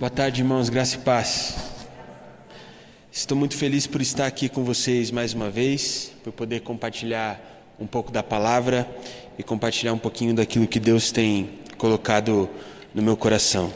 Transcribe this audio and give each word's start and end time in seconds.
Boa 0.00 0.08
tarde, 0.08 0.40
irmãos, 0.40 0.70
graça 0.70 0.96
e 0.96 1.00
paz. 1.00 1.56
Estou 3.12 3.36
muito 3.36 3.54
feliz 3.54 3.86
por 3.86 4.00
estar 4.00 4.24
aqui 4.24 4.48
com 4.48 4.64
vocês 4.64 5.10
mais 5.10 5.34
uma 5.34 5.50
vez, 5.50 6.10
por 6.24 6.32
poder 6.32 6.60
compartilhar 6.60 7.38
um 7.78 7.86
pouco 7.86 8.10
da 8.10 8.22
palavra 8.22 8.88
e 9.38 9.42
compartilhar 9.42 9.92
um 9.92 9.98
pouquinho 9.98 10.32
daquilo 10.32 10.66
que 10.66 10.80
Deus 10.80 11.12
tem 11.12 11.50
colocado 11.76 12.48
no 12.94 13.02
meu 13.02 13.14
coração. 13.14 13.70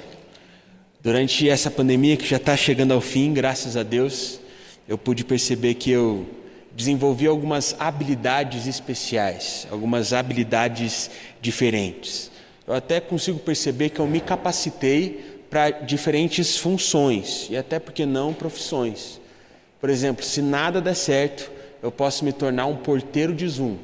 Durante 1.03 1.47
essa 1.47 1.71
pandemia 1.71 2.17
que 2.17 2.27
já 2.27 2.39
está 2.39 2.57
chegando 2.57 2.95
ao 2.95 3.03
fim, 3.03 3.35
graças 3.35 3.77
a 3.77 3.83
Deus, 3.83 4.41
eu 4.89 4.97
pude 4.97 5.27
perceber 5.27 5.75
que 5.75 5.91
eu 5.91 6.27
desenvolvi 6.75 7.27
algumas 7.27 7.77
habilidades 7.79 8.67
especiais, 8.67 9.69
algumas 9.71 10.15
habilidades 10.15 11.11
diferentes. 11.43 12.31
Eu 12.67 12.73
até 12.73 12.99
consigo 12.99 13.39
perceber 13.39 13.91
que 13.91 14.01
eu 14.01 14.07
me 14.07 14.23
capacitei 14.23 15.34
para 15.55 15.71
diferentes 15.71 16.59
funções 16.59 17.47
e 17.49 17.57
até 17.57 17.79
porque 17.79 18.05
não 18.05 18.35
profissões. 18.35 19.21
Por 19.81 19.89
exemplo, 19.89 20.25
se 20.25 20.43
nada 20.43 20.81
der 20.81 20.97
certo, 20.97 21.49
eu 21.81 21.93
posso 21.93 22.25
me 22.25 22.33
tornar 22.33 22.67
um 22.67 22.75
porteiro 22.75 23.33
de 23.33 23.47
Zoom. 23.47 23.77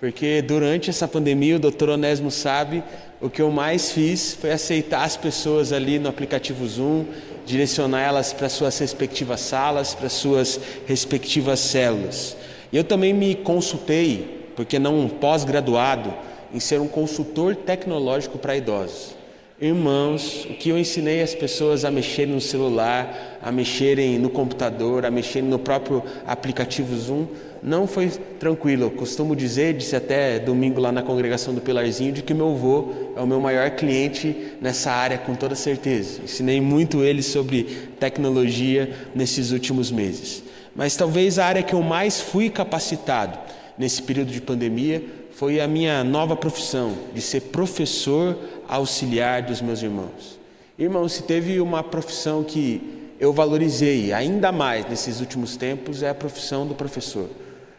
Porque 0.00 0.42
durante 0.42 0.90
essa 0.90 1.06
pandemia, 1.06 1.54
o 1.54 1.60
doutor 1.60 1.90
Onésimo 1.90 2.32
sabe, 2.32 2.82
o 3.20 3.30
que 3.30 3.40
eu 3.40 3.48
mais 3.52 3.92
fiz 3.92 4.34
foi 4.34 4.50
aceitar 4.50 5.04
as 5.04 5.16
pessoas 5.16 5.72
ali 5.72 6.00
no 6.00 6.08
aplicativo 6.08 6.66
Zoom, 6.66 7.04
direcionar 7.46 8.00
elas 8.00 8.32
para 8.32 8.48
suas 8.48 8.76
respectivas 8.76 9.38
salas, 9.38 9.94
para 9.94 10.08
suas 10.08 10.58
respectivas 10.84 11.60
células. 11.60 12.36
E 12.72 12.76
eu 12.76 12.82
também 12.82 13.14
me 13.14 13.36
consultei, 13.36 14.50
porque 14.56 14.80
não 14.80 14.98
um 14.98 15.08
pós-graduado, 15.08 16.12
em 16.52 16.58
ser 16.58 16.80
um 16.80 16.88
consultor 16.88 17.54
tecnológico 17.54 18.36
para 18.36 18.56
idosos. 18.56 19.23
Irmãos, 19.60 20.46
o 20.50 20.54
que 20.54 20.70
eu 20.70 20.76
ensinei 20.76 21.22
as 21.22 21.32
pessoas 21.32 21.84
a 21.84 21.90
mexerem 21.90 22.34
no 22.34 22.40
celular, 22.40 23.38
a 23.40 23.52
mexerem 23.52 24.18
no 24.18 24.28
computador, 24.28 25.06
a 25.06 25.12
mexerem 25.12 25.48
no 25.48 25.60
próprio 25.60 26.02
aplicativo 26.26 26.96
Zoom, 26.96 27.26
não 27.62 27.86
foi 27.86 28.08
tranquilo. 28.40 28.82
Eu 28.82 28.90
costumo 28.90 29.36
dizer, 29.36 29.74
disse 29.74 29.94
até 29.94 30.40
domingo 30.40 30.80
lá 30.80 30.90
na 30.90 31.02
congregação 31.02 31.54
do 31.54 31.60
Pilarzinho, 31.60 32.12
de 32.12 32.22
que 32.22 32.34
meu 32.34 32.50
avô 32.50 32.92
é 33.16 33.20
o 33.20 33.26
meu 33.28 33.40
maior 33.40 33.70
cliente 33.70 34.54
nessa 34.60 34.90
área, 34.90 35.18
com 35.18 35.36
toda 35.36 35.54
certeza. 35.54 36.22
Ensinei 36.24 36.60
muito 36.60 37.04
ele 37.04 37.22
sobre 37.22 37.62
tecnologia 38.00 38.92
nesses 39.14 39.52
últimos 39.52 39.92
meses. 39.92 40.42
Mas 40.74 40.96
talvez 40.96 41.38
a 41.38 41.46
área 41.46 41.62
que 41.62 41.76
eu 41.76 41.80
mais 41.80 42.20
fui 42.20 42.50
capacitado 42.50 43.38
nesse 43.78 44.02
período 44.02 44.32
de 44.32 44.40
pandemia 44.40 45.00
foi 45.34 45.60
a 45.60 45.66
minha 45.66 46.04
nova 46.04 46.36
profissão 46.36 46.92
de 47.12 47.20
ser 47.20 47.40
professor 47.40 48.38
auxiliar 48.68 49.42
dos 49.42 49.60
meus 49.60 49.82
irmãos. 49.82 50.38
Irmãos, 50.78 51.12
se 51.12 51.22
teve 51.22 51.60
uma 51.60 51.82
profissão 51.82 52.42
que 52.42 53.12
eu 53.20 53.32
valorizei 53.32 54.12
ainda 54.12 54.50
mais 54.50 54.88
nesses 54.88 55.20
últimos 55.20 55.56
tempos, 55.56 56.02
é 56.02 56.10
a 56.10 56.14
profissão 56.14 56.66
do 56.66 56.74
professor. 56.74 57.28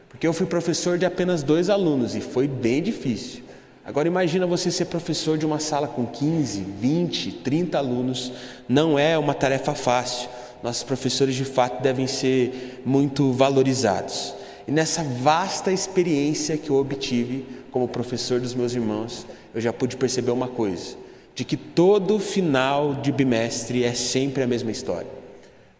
Porque 0.10 0.26
eu 0.26 0.34
fui 0.34 0.46
professor 0.46 0.98
de 0.98 1.06
apenas 1.06 1.44
dois 1.44 1.70
alunos 1.70 2.16
e 2.16 2.22
foi 2.22 2.48
bem 2.48 2.82
difícil. 2.82 3.44
Agora 3.84 4.08
imagina 4.08 4.48
você 4.48 4.72
ser 4.72 4.86
professor 4.86 5.38
de 5.38 5.46
uma 5.46 5.60
sala 5.60 5.88
com 5.88 6.06
15, 6.06 6.62
20, 6.80 7.32
30 7.34 7.78
alunos, 7.78 8.32
não 8.68 8.98
é 8.98 9.18
uma 9.18 9.34
tarefa 9.34 9.76
fácil. 9.76 10.30
Nossos 10.64 10.84
professores 10.84 11.36
de 11.36 11.46
fato 11.46 11.84
devem 11.84 12.08
ser 12.08 12.82
muito 12.84 13.32
valorizados. 13.32 14.34
E 14.68 14.72
nessa 14.72 15.04
vasta 15.04 15.72
experiência 15.72 16.58
que 16.58 16.70
eu 16.70 16.78
obtive 16.78 17.46
como 17.72 17.88
professor 17.88 18.40
dos 18.40 18.56
meus 18.56 18.74
irmãos, 18.74 19.26
eu 19.54 19.62
já 19.62 19.72
pude 19.72 19.96
perceber 19.96 20.32
uma 20.32 20.48
coisa: 20.48 20.96
de 21.36 21.44
que 21.44 21.56
todo 21.56 22.18
final 22.20 22.96
de 22.96 23.12
bimestre 23.12 23.84
é 23.84 23.94
sempre 23.94 24.42
a 24.44 24.48
mesma 24.48 24.72
história. 24.72 25.26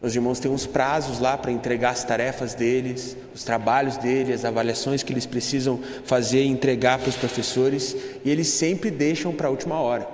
Meus 0.02 0.14
irmãos 0.14 0.40
têm 0.40 0.52
uns 0.52 0.68
prazos 0.68 1.20
lá 1.20 1.36
para 1.36 1.52
entregar 1.52 1.90
as 1.90 2.04
tarefas 2.04 2.54
deles, 2.54 3.18
os 3.34 3.44
trabalhos 3.44 3.98
deles, 3.98 4.36
as 4.36 4.46
avaliações 4.46 5.02
que 5.02 5.12
eles 5.12 5.26
precisam 5.26 5.80
fazer 6.04 6.44
e 6.44 6.48
entregar 6.48 7.00
para 7.00 7.10
os 7.10 7.16
professores, 7.16 7.96
e 8.24 8.30
eles 8.30 8.48
sempre 8.50 8.92
deixam 8.92 9.34
para 9.34 9.48
a 9.48 9.50
última 9.50 9.80
hora. 9.80 10.08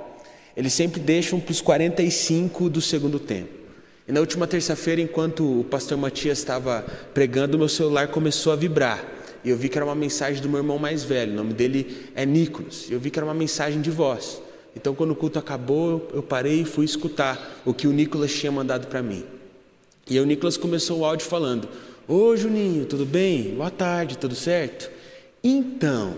Eles 0.55 0.71
sempre 0.71 1.01
deixam 1.01 1.39
para 1.39 1.51
os 1.51 1.59
45 1.59 2.69
do 2.69 2.79
segundo 2.79 3.19
tempo. 3.19 3.60
E 4.07 4.11
na 4.11 4.19
última 4.19 4.47
terça-feira, 4.47 5.01
enquanto 5.01 5.61
o 5.61 5.63
pastor 5.63 5.97
Matias 5.97 6.39
estava 6.39 6.83
pregando, 7.13 7.57
meu 7.57 7.69
celular 7.69 8.07
começou 8.07 8.51
a 8.51 8.55
vibrar. 8.55 9.03
E 9.43 9.49
eu 9.49 9.57
vi 9.57 9.69
que 9.69 9.77
era 9.77 9.85
uma 9.85 9.95
mensagem 9.95 10.41
do 10.41 10.49
meu 10.49 10.59
irmão 10.59 10.77
mais 10.77 11.03
velho, 11.03 11.33
o 11.33 11.35
nome 11.35 11.53
dele 11.53 12.07
é 12.15 12.25
Nicolas. 12.25 12.87
E 12.89 12.93
eu 12.93 12.99
vi 12.99 13.09
que 13.09 13.19
era 13.19 13.25
uma 13.25 13.33
mensagem 13.33 13.81
de 13.81 13.89
voz. 13.89 14.41
Então, 14.75 14.95
quando 14.95 15.11
o 15.11 15.15
culto 15.15 15.37
acabou, 15.37 16.09
eu 16.13 16.23
parei 16.23 16.61
e 16.61 16.65
fui 16.65 16.85
escutar 16.85 17.61
o 17.65 17.73
que 17.73 17.87
o 17.87 17.91
Nicolas 17.91 18.31
tinha 18.33 18.51
mandado 18.51 18.87
para 18.87 19.01
mim. 19.01 19.23
E 20.09 20.17
aí 20.17 20.23
o 20.23 20.25
Nicolas 20.25 20.57
começou 20.57 20.99
o 20.99 21.05
áudio 21.05 21.25
falando: 21.25 21.67
Ô 22.07 22.35
Juninho, 22.35 22.85
tudo 22.85 23.05
bem? 23.05 23.55
Boa 23.55 23.71
tarde, 23.71 24.17
tudo 24.17 24.35
certo? 24.35 24.89
Então, 25.43 26.15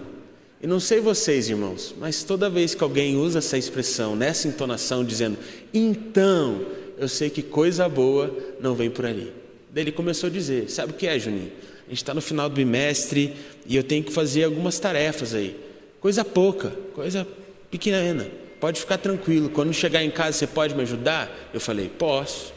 eu 0.61 0.69
não 0.69 0.79
sei 0.79 1.00
vocês, 1.00 1.50
irmãos, 1.50 1.94
mas 2.00 2.23
toda 2.23 2.50
vez 2.50 2.73
que 2.73 2.83
alguém 2.83 3.17
usa 3.17 3.39
essa 3.39 3.57
expressão, 3.57 4.15
nessa 4.15 4.47
entonação, 4.47 5.03
dizendo 5.03 5.38
então, 5.73 6.65
eu 6.98 7.08
sei 7.08 7.30
que 7.30 7.42
coisa 7.42 7.88
boa 7.88 8.36
não 8.59 8.76
vem 8.76 8.90
por 8.90 9.06
ali. 9.06 9.31
Daí 9.72 9.84
ele 9.84 9.92
começou 9.92 10.28
a 10.28 10.31
dizer: 10.31 10.70
Sabe 10.70 10.92
o 10.92 10.96
que 10.96 11.08
é, 11.08 11.18
Juninho? 11.18 11.52
A 11.86 11.90
gente 11.90 11.98
está 11.98 12.14
no 12.14 12.22
final 12.22 12.48
do 12.48 12.56
bimestre 12.56 13.34
e 13.66 13.76
eu 13.76 13.84
tenho 13.84 14.04
que 14.04 14.12
fazer 14.12 14.44
algumas 14.44 14.80
tarefas 14.80 15.34
aí. 15.34 15.56
Coisa 16.00 16.24
pouca, 16.24 16.70
coisa 16.94 17.28
pequena. 17.70 18.28
Pode 18.59 18.80
ficar 18.80 18.98
tranquilo. 18.98 19.50
Quando 19.50 19.74
chegar 19.74 20.04
em 20.04 20.12
casa, 20.12 20.38
você 20.38 20.48
pode 20.48 20.76
me 20.76 20.84
ajudar? 20.84 21.50
Eu 21.54 21.59
falei: 21.59 21.90
Posso. 21.90 22.54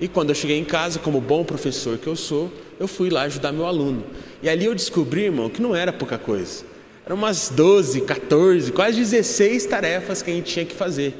E 0.00 0.08
quando 0.08 0.30
eu 0.30 0.34
cheguei 0.34 0.58
em 0.58 0.64
casa, 0.64 0.98
como 0.98 1.20
bom 1.20 1.44
professor 1.44 1.96
que 1.98 2.06
eu 2.06 2.16
sou, 2.16 2.52
eu 2.80 2.88
fui 2.88 3.10
lá 3.10 3.22
ajudar 3.22 3.52
meu 3.52 3.64
aluno. 3.64 4.04
E 4.42 4.48
ali 4.48 4.64
eu 4.64 4.74
descobri, 4.74 5.22
irmão, 5.22 5.48
que 5.48 5.62
não 5.62 5.74
era 5.74 5.92
pouca 5.92 6.18
coisa. 6.18 6.64
Eram 7.06 7.16
umas 7.16 7.50
12, 7.50 8.00
14, 8.00 8.72
quase 8.72 8.98
16 8.98 9.66
tarefas 9.66 10.22
que 10.22 10.30
a 10.30 10.34
gente 10.34 10.52
tinha 10.52 10.64
que 10.64 10.74
fazer. 10.74 11.14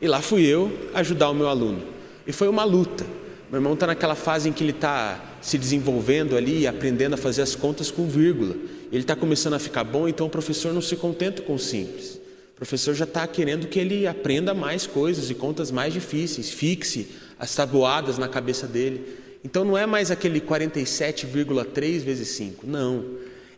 E 0.00 0.06
lá 0.06 0.20
fui 0.20 0.44
eu 0.44 0.70
ajudar 0.94 1.30
o 1.30 1.34
meu 1.34 1.48
aluno. 1.48 1.82
E 2.28 2.32
foi 2.32 2.46
uma 2.46 2.62
luta. 2.62 3.04
Meu 3.50 3.58
irmão 3.58 3.72
está 3.72 3.86
naquela 3.86 4.14
fase 4.14 4.50
em 4.50 4.52
que 4.52 4.62
ele 4.62 4.72
está 4.72 5.38
se 5.40 5.56
desenvolvendo 5.56 6.36
ali, 6.36 6.66
aprendendo 6.66 7.14
a 7.14 7.16
fazer 7.16 7.40
as 7.40 7.54
contas 7.54 7.90
com 7.90 8.06
vírgula. 8.06 8.54
Ele 8.92 9.00
está 9.00 9.16
começando 9.16 9.54
a 9.54 9.58
ficar 9.58 9.84
bom, 9.84 10.06
então 10.06 10.26
o 10.26 10.30
professor 10.30 10.74
não 10.74 10.82
se 10.82 10.94
contenta 10.96 11.40
com 11.40 11.54
o 11.54 11.58
simples. 11.58 12.20
O 12.52 12.56
professor 12.56 12.94
já 12.94 13.04
está 13.04 13.26
querendo 13.26 13.66
que 13.66 13.78
ele 13.78 14.06
aprenda 14.06 14.52
mais 14.52 14.86
coisas 14.86 15.30
e 15.30 15.34
contas 15.34 15.70
mais 15.70 15.94
difíceis, 15.94 16.50
fixe 16.50 17.08
as 17.38 17.54
tabuadas 17.54 18.18
na 18.18 18.28
cabeça 18.28 18.66
dele. 18.66 19.06
Então 19.42 19.64
não 19.64 19.78
é 19.78 19.86
mais 19.86 20.10
aquele 20.10 20.42
47,3 20.42 22.00
vezes 22.00 22.28
5, 22.28 22.66
não. 22.66 23.06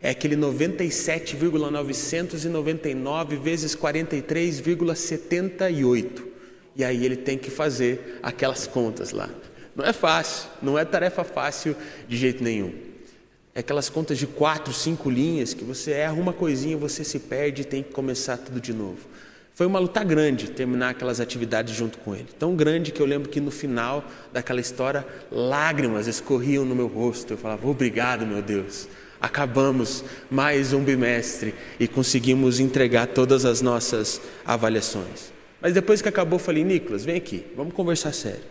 É 0.00 0.10
aquele 0.10 0.36
97,999 0.36 3.36
vezes 3.36 3.74
43,78. 3.74 6.29
E 6.76 6.84
aí 6.84 7.04
ele 7.04 7.16
tem 7.16 7.36
que 7.36 7.50
fazer 7.50 8.18
aquelas 8.22 8.66
contas 8.66 9.10
lá. 9.12 9.28
Não 9.74 9.84
é 9.84 9.92
fácil, 9.92 10.48
não 10.62 10.78
é 10.78 10.84
tarefa 10.84 11.24
fácil 11.24 11.76
de 12.08 12.16
jeito 12.16 12.42
nenhum. 12.42 12.72
É 13.54 13.60
aquelas 13.60 13.88
contas 13.88 14.18
de 14.18 14.26
quatro, 14.26 14.72
cinco 14.72 15.10
linhas 15.10 15.52
que 15.52 15.64
você 15.64 15.90
erra 15.92 16.14
uma 16.14 16.32
coisinha, 16.32 16.76
você 16.76 17.02
se 17.02 17.18
perde 17.18 17.62
e 17.62 17.64
tem 17.64 17.82
que 17.82 17.92
começar 17.92 18.36
tudo 18.36 18.60
de 18.60 18.72
novo. 18.72 18.98
Foi 19.52 19.66
uma 19.66 19.78
luta 19.78 20.02
grande 20.04 20.50
terminar 20.50 20.90
aquelas 20.90 21.20
atividades 21.20 21.74
junto 21.74 21.98
com 21.98 22.14
ele. 22.14 22.28
Tão 22.38 22.54
grande 22.54 22.92
que 22.92 23.00
eu 23.00 23.06
lembro 23.06 23.28
que 23.28 23.40
no 23.40 23.50
final 23.50 24.04
daquela 24.32 24.60
história, 24.60 25.06
lágrimas 25.30 26.06
escorriam 26.06 26.64
no 26.64 26.74
meu 26.74 26.86
rosto. 26.86 27.34
Eu 27.34 27.36
falava: 27.36 27.68
Obrigado, 27.68 28.24
meu 28.24 28.40
Deus. 28.40 28.88
Acabamos 29.20 30.02
mais 30.30 30.72
um 30.72 30.82
bimestre 30.82 31.54
e 31.78 31.86
conseguimos 31.86 32.58
entregar 32.58 33.08
todas 33.08 33.44
as 33.44 33.60
nossas 33.60 34.18
avaliações. 34.46 35.39
Mas 35.60 35.74
depois 35.74 36.00
que 36.00 36.08
acabou, 36.08 36.38
falei: 36.38 36.64
Nicolas, 36.64 37.04
vem 37.04 37.16
aqui, 37.16 37.44
vamos 37.56 37.74
conversar 37.74 38.12
sério. 38.12 38.42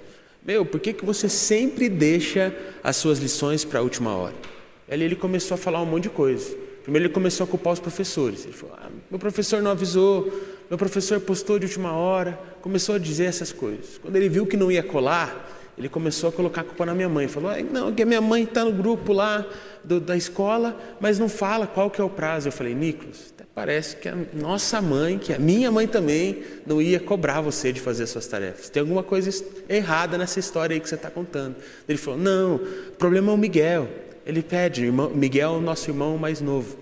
Meu, 0.45 0.65
por 0.65 0.79
que, 0.79 0.93
que 0.93 1.05
você 1.05 1.27
sempre 1.27 1.89
deixa 1.89 2.55
as 2.83 2.95
suas 2.95 3.19
lições 3.19 3.65
para 3.65 3.79
a 3.79 3.81
última 3.81 4.15
hora? 4.15 4.35
Ali 4.89 5.03
ele 5.03 5.15
começou 5.15 5.55
a 5.55 5.57
falar 5.57 5.81
um 5.81 5.85
monte 5.85 6.03
de 6.03 6.09
coisa. 6.09 6.55
Primeiro 6.83 7.07
ele 7.07 7.13
começou 7.13 7.43
a 7.43 7.47
culpar 7.47 7.73
os 7.73 7.79
professores. 7.79 8.45
Ele 8.45 8.53
falou: 8.53 8.75
ah, 8.79 8.89
meu 9.09 9.19
professor 9.19 9.61
não 9.61 9.71
avisou, 9.71 10.31
meu 10.69 10.77
professor 10.77 11.19
postou 11.19 11.59
de 11.59 11.65
última 11.65 11.91
hora. 11.91 12.39
Começou 12.61 12.95
a 12.95 12.97
dizer 12.97 13.25
essas 13.25 13.51
coisas. 13.51 13.97
Quando 14.01 14.15
ele 14.15 14.29
viu 14.29 14.45
que 14.45 14.57
não 14.57 14.71
ia 14.71 14.83
colar, 14.83 15.58
ele 15.79 15.89
começou 15.89 16.29
a 16.29 16.31
colocar 16.31 16.61
a 16.61 16.63
culpa 16.63 16.85
na 16.85 16.93
minha 16.93 17.09
mãe. 17.09 17.27
Falou: 17.27 17.51
não, 17.71 17.91
que 17.91 18.03
a 18.03 18.05
minha 18.05 18.21
mãe 18.21 18.43
está 18.43 18.63
no 18.63 18.71
grupo 18.71 19.13
lá 19.13 19.45
do, 19.83 19.99
da 19.99 20.15
escola, 20.15 20.77
mas 20.99 21.17
não 21.17 21.29
fala 21.29 21.65
qual 21.65 21.89
que 21.89 21.99
é 21.99 22.03
o 22.03 22.09
prazo. 22.09 22.49
Eu 22.49 22.51
falei: 22.51 22.75
Nicolas, 22.75 23.33
Parece 23.59 23.97
que 23.97 24.07
a 24.07 24.15
nossa 24.33 24.81
mãe, 24.81 25.17
que 25.17 25.33
a 25.33 25.37
minha 25.37 25.69
mãe 25.69 25.85
também, 25.85 26.43
não 26.65 26.81
ia 26.81 26.97
cobrar 26.97 27.41
você 27.41 27.73
de 27.73 27.81
fazer 27.81 28.03
as 28.03 28.09
suas 28.09 28.25
tarefas. 28.25 28.69
Tem 28.69 28.79
alguma 28.79 29.03
coisa 29.03 29.29
errada 29.67 30.17
nessa 30.17 30.39
história 30.39 30.73
aí 30.73 30.79
que 30.79 30.87
você 30.87 30.95
está 30.95 31.09
contando. 31.09 31.57
Ele 31.85 31.97
falou: 31.97 32.17
Não, 32.17 32.55
o 32.55 32.91
problema 32.97 33.31
é 33.31 33.35
o 33.35 33.37
Miguel. 33.37 33.89
Ele 34.25 34.41
pede, 34.41 34.85
irmão, 34.85 35.09
Miguel 35.09 35.55
é 35.55 35.57
o 35.57 35.61
nosso 35.61 35.89
irmão 35.89 36.17
mais 36.17 36.39
novo. 36.39 36.77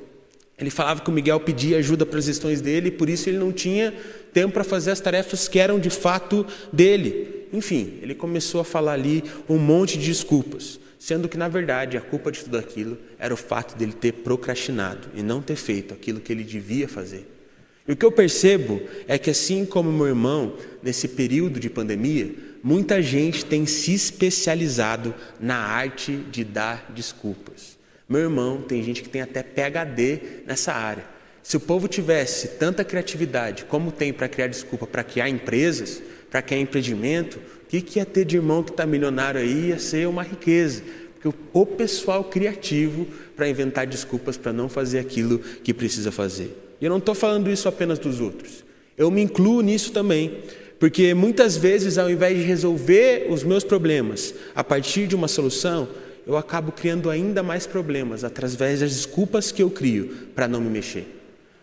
Ele 0.55 0.69
falava 0.69 1.01
que 1.01 1.09
o 1.09 1.13
Miguel 1.13 1.39
pedia 1.39 1.77
ajuda 1.79 2.05
para 2.05 2.19
as 2.19 2.27
questões 2.27 2.61
dele 2.61 2.89
e 2.89 2.91
por 2.91 3.09
isso 3.09 3.27
ele 3.27 3.39
não 3.39 3.51
tinha 3.51 3.91
tempo 4.31 4.53
para 4.53 4.63
fazer 4.63 4.91
as 4.91 4.99
tarefas 4.99 5.47
que 5.47 5.57
eram 5.57 5.79
de 5.79 5.89
fato 5.89 6.45
dele. 6.71 7.36
Enfim, 7.53 7.99
ele 8.01 8.15
começou 8.15 8.61
a 8.61 8.65
falar 8.65 8.93
ali 8.93 9.23
um 9.47 9.57
monte 9.57 9.97
de 9.97 10.05
desculpas, 10.05 10.79
sendo 10.99 11.29
que 11.29 11.37
na 11.37 11.47
verdade 11.47 11.97
a 11.97 12.01
culpa 12.01 12.31
de 12.31 12.43
tudo 12.43 12.57
aquilo 12.57 12.97
era 13.17 13.33
o 13.33 13.37
fato 13.37 13.77
dele 13.77 13.93
ter 13.93 14.11
procrastinado 14.11 15.07
e 15.15 15.21
não 15.21 15.41
ter 15.41 15.55
feito 15.55 15.93
aquilo 15.93 16.19
que 16.19 16.31
ele 16.31 16.43
devia 16.43 16.87
fazer. 16.87 17.27
E 17.87 17.93
o 17.93 17.95
que 17.95 18.05
eu 18.05 18.11
percebo 18.11 18.81
é 19.07 19.17
que, 19.17 19.29
assim 19.29 19.65
como 19.65 19.91
meu 19.91 20.07
irmão, 20.07 20.57
nesse 20.83 21.07
período 21.07 21.57
de 21.57 21.69
pandemia, 21.69 22.35
muita 22.61 23.01
gente 23.01 23.45
tem 23.45 23.65
se 23.65 23.93
especializado 23.93 25.15
na 25.39 25.55
arte 25.55 26.17
de 26.29 26.43
dar 26.43 26.91
desculpas. 26.93 27.77
Meu 28.09 28.21
irmão, 28.21 28.61
tem 28.61 28.83
gente 28.83 29.01
que 29.01 29.09
tem 29.09 29.21
até 29.21 29.41
PhD 29.41 30.19
nessa 30.45 30.73
área. 30.73 31.05
Se 31.41 31.55
o 31.55 31.61
povo 31.61 31.87
tivesse 31.87 32.49
tanta 32.59 32.83
criatividade 32.83 33.63
como 33.63 33.89
tem 33.89 34.11
para 34.11 34.27
criar 34.27 34.47
desculpa 34.47 34.85
para 34.85 35.03
criar 35.03 35.29
empresas, 35.29 36.03
para 36.29 36.41
criar 36.41 36.59
empreendimento, 36.59 37.37
o 37.37 37.69
que, 37.69 37.81
que 37.81 37.99
ia 37.99 38.05
ter 38.05 38.25
de 38.25 38.37
irmão 38.37 38.63
que 38.63 38.71
está 38.71 38.85
milionário 38.85 39.41
aí? 39.41 39.69
Ia 39.69 39.79
ser 39.79 40.07
uma 40.07 40.23
riqueza. 40.23 40.83
Porque 41.19 41.37
o 41.53 41.65
pessoal 41.65 42.23
criativo 42.23 43.07
para 43.35 43.49
inventar 43.49 43.85
desculpas 43.87 44.37
para 44.37 44.53
não 44.53 44.69
fazer 44.69 44.99
aquilo 44.99 45.39
que 45.39 45.73
precisa 45.73 46.11
fazer. 46.11 46.55
E 46.79 46.85
eu 46.85 46.89
não 46.89 46.97
estou 46.97 47.15
falando 47.15 47.49
isso 47.49 47.67
apenas 47.67 47.99
dos 47.99 48.21
outros. 48.21 48.63
Eu 48.97 49.11
me 49.11 49.21
incluo 49.21 49.61
nisso 49.61 49.91
também. 49.91 50.37
Porque 50.79 51.13
muitas 51.13 51.57
vezes, 51.57 51.97
ao 51.97 52.09
invés 52.09 52.37
de 52.37 52.43
resolver 52.43 53.27
os 53.29 53.43
meus 53.43 53.63
problemas 53.63 54.33
a 54.53 54.63
partir 54.63 55.07
de 55.07 55.15
uma 55.15 55.27
solução, 55.27 55.87
eu 56.25 56.37
acabo 56.37 56.71
criando 56.71 57.09
ainda 57.09 57.41
mais 57.41 57.65
problemas 57.65 58.23
através 58.23 58.81
das 58.81 58.91
desculpas 58.91 59.51
que 59.51 59.63
eu 59.63 59.69
crio 59.69 60.27
para 60.35 60.47
não 60.47 60.61
me 60.61 60.69
mexer. 60.69 61.07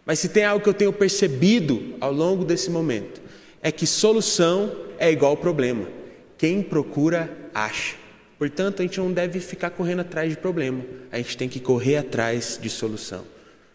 Mas 0.04 0.18
se 0.18 0.28
tem 0.28 0.44
algo 0.44 0.62
que 0.62 0.68
eu 0.68 0.74
tenho 0.74 0.92
percebido 0.92 1.94
ao 2.00 2.12
longo 2.12 2.44
desse 2.44 2.70
momento, 2.70 3.22
é 3.64 3.72
que 3.72 3.86
solução 3.86 4.70
é 4.98 5.10
igual 5.10 5.34
problema. 5.38 5.88
Quem 6.36 6.62
procura, 6.62 7.34
acha. 7.54 7.96
Portanto, 8.38 8.80
a 8.80 8.82
gente 8.82 9.00
não 9.00 9.10
deve 9.10 9.40
ficar 9.40 9.70
correndo 9.70 10.00
atrás 10.00 10.28
de 10.28 10.36
problema, 10.36 10.84
a 11.10 11.16
gente 11.16 11.34
tem 11.34 11.48
que 11.48 11.58
correr 11.58 11.96
atrás 11.96 12.58
de 12.60 12.68
solução. 12.68 13.24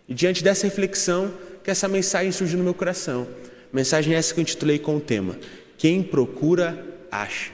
E 0.07 0.13
diante 0.13 0.44
dessa 0.44 0.68
reflexão, 0.68 1.33
que 1.63 1.71
essa 1.71 1.88
mensagem 1.88 2.31
surgiu 2.31 2.59
no 2.59 2.63
meu 2.63 2.74
coração. 2.75 3.27
Mensagem 3.74 4.13
essa 4.13 4.31
que 4.31 4.39
eu 4.39 4.44
intitulei 4.44 4.77
com 4.77 4.97
o 4.97 5.00
tema: 5.00 5.36
Quem 5.75 6.03
procura, 6.03 6.85
acha. 7.12 7.50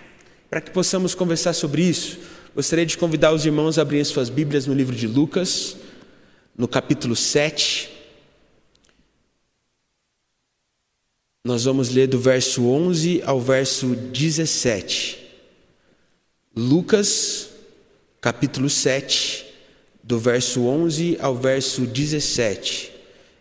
Para 0.50 0.60
que 0.60 0.72
possamos 0.72 1.16
conversar 1.16 1.54
sobre 1.54 1.84
isso, 1.84 2.20
gostaria 2.54 2.86
de 2.86 2.98
convidar 2.98 3.31
os 3.31 3.46
irmãos 3.46 3.80
a 3.80 3.81
abrirem 3.81 4.04
suas 4.04 4.30
Bíblias 4.30 4.68
no 4.68 4.74
livro 4.74 4.96
de 4.96 5.08
Lucas, 5.08 5.78
no 6.58 6.68
capítulo 6.68 7.16
7. 7.16 7.94
Nós 11.45 11.63
vamos 11.65 11.92
ler 11.92 12.07
do 12.07 12.18
verso 12.18 12.65
11 12.65 13.21
ao 13.24 13.39
verso 13.39 13.95
17. 13.95 15.15
Lucas, 16.57 17.50
capítulo 18.19 18.68
7 18.68 19.45
do 20.03 20.18
verso 20.18 20.63
11 20.63 21.19
ao 21.21 21.36
verso 21.36 21.86
17. 21.86 22.92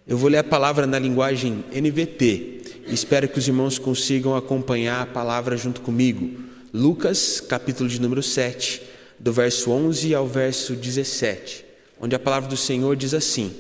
Eu 0.07 0.19
vou 0.19 0.29
ler 0.29 0.37
a 0.37 0.45
palavra 0.45 0.87
na 0.87 0.99
linguagem 0.99 1.65
NVT. 1.73 2.83
Espero 2.89 3.27
que 3.27 3.39
os 3.39 3.49
irmãos 3.49 3.79
consigam 3.79 4.37
acompanhar 4.37 5.01
a 5.01 5.07
palavra 5.07 5.57
junto 5.57 5.81
comigo. 5.81 6.45
Lucas, 6.75 7.41
capítulo 7.41 7.89
de 7.89 7.99
número 7.99 8.23
7, 8.23 8.83
do 9.19 9.33
verso 9.33 9.71
11 9.71 10.15
ao 10.15 10.27
verso 10.27 10.77
17, 10.77 11.65
onde 11.99 12.15
a 12.15 12.19
palavra 12.19 12.51
do 12.51 12.57
Senhor 12.59 12.97
diz 12.97 13.15
assim: 13.15 13.51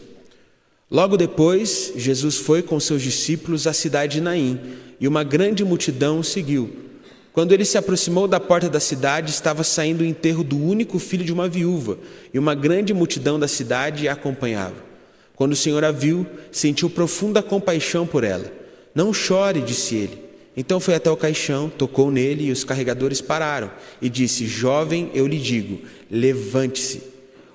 Logo 0.94 1.16
depois, 1.16 1.92
Jesus 1.96 2.36
foi 2.36 2.62
com 2.62 2.78
seus 2.78 3.02
discípulos 3.02 3.66
à 3.66 3.72
cidade 3.72 4.12
de 4.12 4.20
Naim, 4.20 4.60
e 5.00 5.08
uma 5.08 5.24
grande 5.24 5.64
multidão 5.64 6.20
o 6.20 6.22
seguiu. 6.22 6.70
Quando 7.32 7.50
ele 7.50 7.64
se 7.64 7.76
aproximou 7.76 8.28
da 8.28 8.38
porta 8.38 8.68
da 8.68 8.78
cidade, 8.78 9.32
estava 9.32 9.64
saindo 9.64 10.02
o 10.02 10.04
enterro 10.04 10.44
do 10.44 10.56
único 10.56 11.00
filho 11.00 11.24
de 11.24 11.32
uma 11.32 11.48
viúva, 11.48 11.98
e 12.32 12.38
uma 12.38 12.54
grande 12.54 12.94
multidão 12.94 13.40
da 13.40 13.48
cidade 13.48 14.06
a 14.06 14.12
acompanhava. 14.12 14.76
Quando 15.34 15.50
o 15.50 15.56
Senhor 15.56 15.82
a 15.82 15.90
viu, 15.90 16.24
sentiu 16.52 16.88
profunda 16.88 17.42
compaixão 17.42 18.06
por 18.06 18.22
ela. 18.22 18.52
Não 18.94 19.12
chore, 19.12 19.62
disse 19.62 19.96
ele. 19.96 20.22
Então 20.56 20.78
foi 20.78 20.94
até 20.94 21.10
o 21.10 21.16
caixão, 21.16 21.68
tocou 21.68 22.08
nele 22.08 22.44
e 22.44 22.52
os 22.52 22.62
carregadores 22.62 23.20
pararam, 23.20 23.68
e 24.00 24.08
disse: 24.08 24.46
Jovem, 24.46 25.10
eu 25.12 25.26
lhe 25.26 25.40
digo, 25.40 25.80
levante-se. 26.08 27.13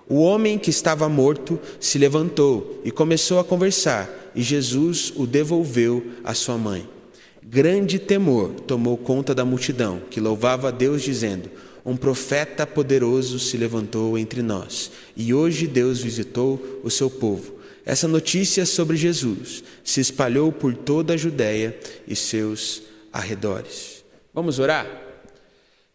O 0.09 0.21
homem 0.21 0.57
que 0.57 0.71
estava 0.71 1.07
morto 1.07 1.59
se 1.79 1.99
levantou 1.99 2.81
e 2.83 2.89
começou 2.89 3.37
a 3.37 3.43
conversar, 3.43 4.09
e 4.33 4.41
Jesus 4.41 5.13
o 5.15 5.27
devolveu 5.27 6.03
à 6.23 6.33
sua 6.33 6.57
mãe. 6.57 6.89
Grande 7.43 7.99
temor 7.99 8.49
tomou 8.67 8.97
conta 8.97 9.35
da 9.35 9.45
multidão, 9.45 10.01
que 10.09 10.19
louvava 10.19 10.69
a 10.69 10.71
Deus, 10.71 11.03
dizendo: 11.03 11.51
Um 11.85 11.95
profeta 11.95 12.65
poderoso 12.65 13.37
se 13.37 13.55
levantou 13.55 14.17
entre 14.17 14.41
nós, 14.41 14.91
e 15.15 15.31
hoje 15.31 15.67
Deus 15.67 15.99
visitou 15.99 16.81
o 16.83 16.89
seu 16.89 17.09
povo. 17.09 17.59
Essa 17.85 18.07
notícia 18.07 18.65
sobre 18.65 18.97
Jesus 18.97 19.63
se 19.83 20.01
espalhou 20.01 20.51
por 20.51 20.73
toda 20.73 21.13
a 21.13 21.17
Judéia 21.17 21.79
e 22.07 22.15
seus 22.15 22.81
arredores. 23.13 24.03
Vamos 24.33 24.57
orar? 24.57 25.08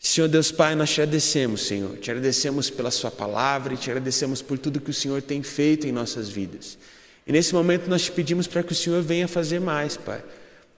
Senhor 0.07 0.29
Deus 0.29 0.53
Pai, 0.53 0.75
nós 0.75 0.91
te 0.91 1.01
agradecemos, 1.01 1.67
Senhor. 1.67 1.97
Te 1.97 2.11
agradecemos 2.11 2.71
pela 2.71 2.91
Sua 2.91 3.11
palavra 3.11 3.75
e 3.75 3.77
te 3.77 3.91
agradecemos 3.91 4.43
por 4.43 4.59
tudo 4.59 4.81
que 4.81 4.91
o 4.91 4.95
Senhor 4.95 5.23
tem 5.23 5.43
feito 5.43 5.87
em 5.87 5.93
nossas 5.93 6.29
vidas. 6.29 6.79
E 7.27 7.33
nesse 7.33 7.55
momento 7.55 7.89
nós 7.89 8.03
te 8.03 8.13
pedimos 8.13 8.47
para 8.47 8.63
que 8.63 8.73
o 8.73 8.77
Senhor 8.77 9.03
venha 9.03 9.27
fazer 9.27 9.61
mais, 9.61 9.97
Pai 9.97 10.23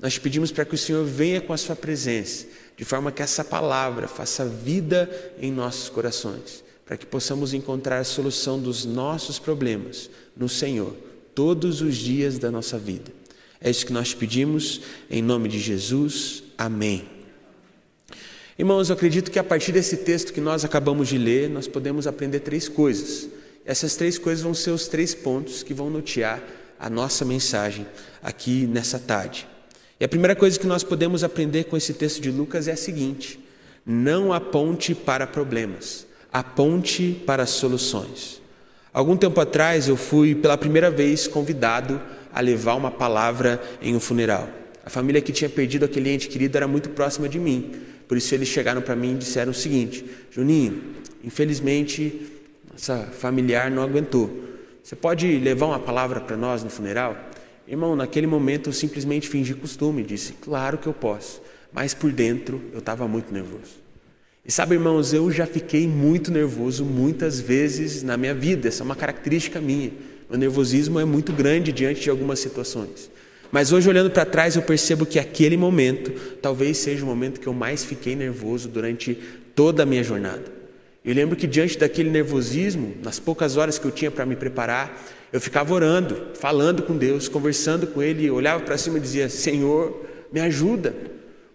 nós 0.00 0.18
pedimos 0.18 0.50
para 0.50 0.64
que 0.64 0.74
o 0.74 0.78
Senhor 0.78 1.04
venha 1.04 1.40
com 1.40 1.52
a 1.52 1.56
Sua 1.56 1.74
presença, 1.74 2.46
de 2.76 2.84
forma 2.84 3.10
que 3.10 3.22
essa 3.22 3.42
palavra 3.42 4.06
faça 4.06 4.44
vida 4.44 5.10
em 5.40 5.50
nossos 5.50 5.88
corações, 5.88 6.62
para 6.84 6.96
que 6.96 7.06
possamos 7.06 7.54
encontrar 7.54 7.98
a 7.98 8.04
solução 8.04 8.60
dos 8.60 8.84
nossos 8.84 9.38
problemas 9.38 10.10
no 10.36 10.48
Senhor, 10.48 10.94
todos 11.34 11.80
os 11.80 11.96
dias 11.96 12.38
da 12.38 12.50
nossa 12.50 12.78
vida. 12.78 13.10
É 13.60 13.70
isso 13.70 13.86
que 13.86 13.92
nós 13.92 14.12
pedimos, 14.12 14.82
em 15.10 15.22
nome 15.22 15.48
de 15.48 15.58
Jesus. 15.58 16.42
Amém. 16.58 17.15
Irmãos, 18.58 18.88
eu 18.88 18.94
acredito 18.94 19.30
que 19.30 19.38
a 19.38 19.44
partir 19.44 19.70
desse 19.70 19.98
texto 19.98 20.32
que 20.32 20.40
nós 20.40 20.64
acabamos 20.64 21.08
de 21.08 21.18
ler, 21.18 21.50
nós 21.50 21.68
podemos 21.68 22.06
aprender 22.06 22.40
três 22.40 22.70
coisas. 22.70 23.28
Essas 23.66 23.96
três 23.96 24.16
coisas 24.16 24.42
vão 24.42 24.54
ser 24.54 24.70
os 24.70 24.88
três 24.88 25.14
pontos 25.14 25.62
que 25.62 25.74
vão 25.74 25.90
notear 25.90 26.42
a 26.80 26.88
nossa 26.88 27.22
mensagem 27.22 27.86
aqui 28.22 28.66
nessa 28.66 28.98
tarde. 28.98 29.46
E 30.00 30.04
a 30.06 30.08
primeira 30.08 30.34
coisa 30.34 30.58
que 30.58 30.66
nós 30.66 30.82
podemos 30.82 31.22
aprender 31.22 31.64
com 31.64 31.76
esse 31.76 31.92
texto 31.92 32.18
de 32.22 32.30
Lucas 32.30 32.66
é 32.66 32.72
a 32.72 32.76
seguinte: 32.78 33.38
não 33.84 34.32
aponte 34.32 34.94
para 34.94 35.26
problemas, 35.26 36.06
aponte 36.32 37.22
para 37.26 37.44
soluções. 37.44 38.40
Algum 38.90 39.18
tempo 39.18 39.38
atrás 39.38 39.86
eu 39.86 39.98
fui 39.98 40.34
pela 40.34 40.56
primeira 40.56 40.90
vez 40.90 41.26
convidado 41.26 42.00
a 42.32 42.40
levar 42.40 42.74
uma 42.74 42.90
palavra 42.90 43.62
em 43.82 43.94
um 43.94 44.00
funeral. 44.00 44.48
A 44.82 44.88
família 44.88 45.20
que 45.20 45.32
tinha 45.32 45.50
perdido 45.50 45.84
aquele 45.84 46.08
ente 46.08 46.28
querido 46.28 46.56
era 46.56 46.66
muito 46.66 46.88
próxima 46.90 47.28
de 47.28 47.38
mim, 47.38 47.74
por 48.06 48.16
isso 48.16 48.34
eles 48.34 48.48
chegaram 48.48 48.80
para 48.80 48.96
mim 48.96 49.12
e 49.12 49.18
disseram 49.18 49.52
o 49.52 49.54
seguinte: 49.54 50.04
Juninho, 50.30 50.82
infelizmente 51.24 52.32
nossa 52.72 53.04
familiar 53.04 53.70
não 53.70 53.82
aguentou. 53.82 54.44
Você 54.82 54.94
pode 54.94 55.38
levar 55.38 55.66
uma 55.66 55.80
palavra 55.80 56.20
para 56.20 56.36
nós 56.36 56.62
no 56.62 56.70
funeral? 56.70 57.16
Irmão, 57.66 57.96
naquele 57.96 58.26
momento 58.26 58.68
eu 58.68 58.72
simplesmente 58.72 59.28
fingi 59.28 59.54
costume, 59.54 60.02
disse: 60.02 60.34
Claro 60.34 60.78
que 60.78 60.86
eu 60.86 60.92
posso, 60.92 61.42
mas 61.72 61.94
por 61.94 62.12
dentro 62.12 62.60
eu 62.72 62.78
estava 62.78 63.08
muito 63.08 63.32
nervoso. 63.32 63.86
E 64.44 64.52
sabe, 64.52 64.74
irmãos, 64.74 65.12
eu 65.12 65.28
já 65.32 65.44
fiquei 65.44 65.88
muito 65.88 66.30
nervoso 66.30 66.84
muitas 66.84 67.40
vezes 67.40 68.04
na 68.04 68.16
minha 68.16 68.32
vida, 68.32 68.68
essa 68.68 68.82
é 68.82 68.84
uma 68.84 68.94
característica 68.94 69.60
minha. 69.60 69.90
Meu 70.30 70.38
nervosismo 70.38 71.00
é 71.00 71.04
muito 71.04 71.32
grande 71.32 71.72
diante 71.72 72.02
de 72.02 72.10
algumas 72.10 72.38
situações. 72.38 73.10
Mas 73.56 73.72
hoje, 73.72 73.88
olhando 73.88 74.10
para 74.10 74.26
trás, 74.26 74.54
eu 74.54 74.60
percebo 74.60 75.06
que 75.06 75.18
aquele 75.18 75.56
momento 75.56 76.12
talvez 76.42 76.76
seja 76.76 77.02
o 77.02 77.06
momento 77.06 77.40
que 77.40 77.46
eu 77.46 77.54
mais 77.54 77.82
fiquei 77.82 78.14
nervoso 78.14 78.68
durante 78.68 79.14
toda 79.54 79.82
a 79.82 79.86
minha 79.86 80.04
jornada. 80.04 80.44
Eu 81.02 81.14
lembro 81.14 81.34
que 81.34 81.46
diante 81.46 81.78
daquele 81.78 82.10
nervosismo, 82.10 82.94
nas 83.02 83.18
poucas 83.18 83.56
horas 83.56 83.78
que 83.78 83.86
eu 83.86 83.90
tinha 83.90 84.10
para 84.10 84.26
me 84.26 84.36
preparar, 84.36 85.02
eu 85.32 85.40
ficava 85.40 85.72
orando, 85.72 86.32
falando 86.34 86.82
com 86.82 86.94
Deus, 86.98 87.28
conversando 87.28 87.86
com 87.86 88.02
Ele, 88.02 88.30
olhava 88.30 88.62
para 88.62 88.76
cima 88.76 88.98
e 88.98 89.00
dizia: 89.00 89.26
Senhor, 89.30 90.04
me 90.30 90.38
ajuda. 90.40 90.94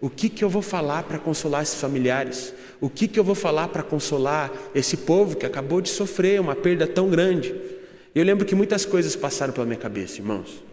O 0.00 0.10
que, 0.10 0.28
que 0.28 0.42
eu 0.42 0.50
vou 0.50 0.60
falar 0.60 1.04
para 1.04 1.20
consolar 1.20 1.62
esses 1.62 1.80
familiares? 1.80 2.52
O 2.80 2.90
que, 2.90 3.06
que 3.06 3.20
eu 3.20 3.22
vou 3.22 3.36
falar 3.36 3.68
para 3.68 3.84
consolar 3.84 4.52
esse 4.74 4.96
povo 4.96 5.36
que 5.36 5.46
acabou 5.46 5.80
de 5.80 5.88
sofrer 5.88 6.40
uma 6.40 6.56
perda 6.56 6.84
tão 6.84 7.08
grande? 7.08 7.54
Eu 8.12 8.24
lembro 8.24 8.44
que 8.44 8.56
muitas 8.56 8.84
coisas 8.84 9.14
passaram 9.14 9.52
pela 9.52 9.66
minha 9.66 9.78
cabeça, 9.78 10.18
irmãos. 10.18 10.71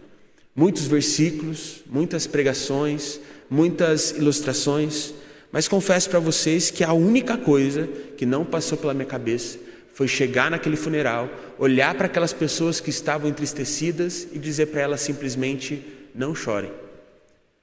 Muitos 0.54 0.86
versículos, 0.86 1.82
muitas 1.86 2.26
pregações, 2.26 3.20
muitas 3.48 4.10
ilustrações, 4.12 5.14
mas 5.52 5.68
confesso 5.68 6.08
para 6.10 6.18
vocês 6.18 6.70
que 6.70 6.84
a 6.84 6.92
única 6.92 7.36
coisa 7.36 7.88
que 8.16 8.26
não 8.26 8.44
passou 8.44 8.78
pela 8.78 8.94
minha 8.94 9.06
cabeça 9.06 9.58
foi 9.94 10.06
chegar 10.08 10.50
naquele 10.50 10.76
funeral, 10.76 11.28
olhar 11.58 11.94
para 11.94 12.06
aquelas 12.06 12.32
pessoas 12.32 12.80
que 12.80 12.90
estavam 12.90 13.28
entristecidas 13.28 14.26
e 14.32 14.38
dizer 14.38 14.66
para 14.66 14.80
elas 14.80 15.00
simplesmente: 15.00 15.82
não 16.14 16.34
chorem. 16.34 16.72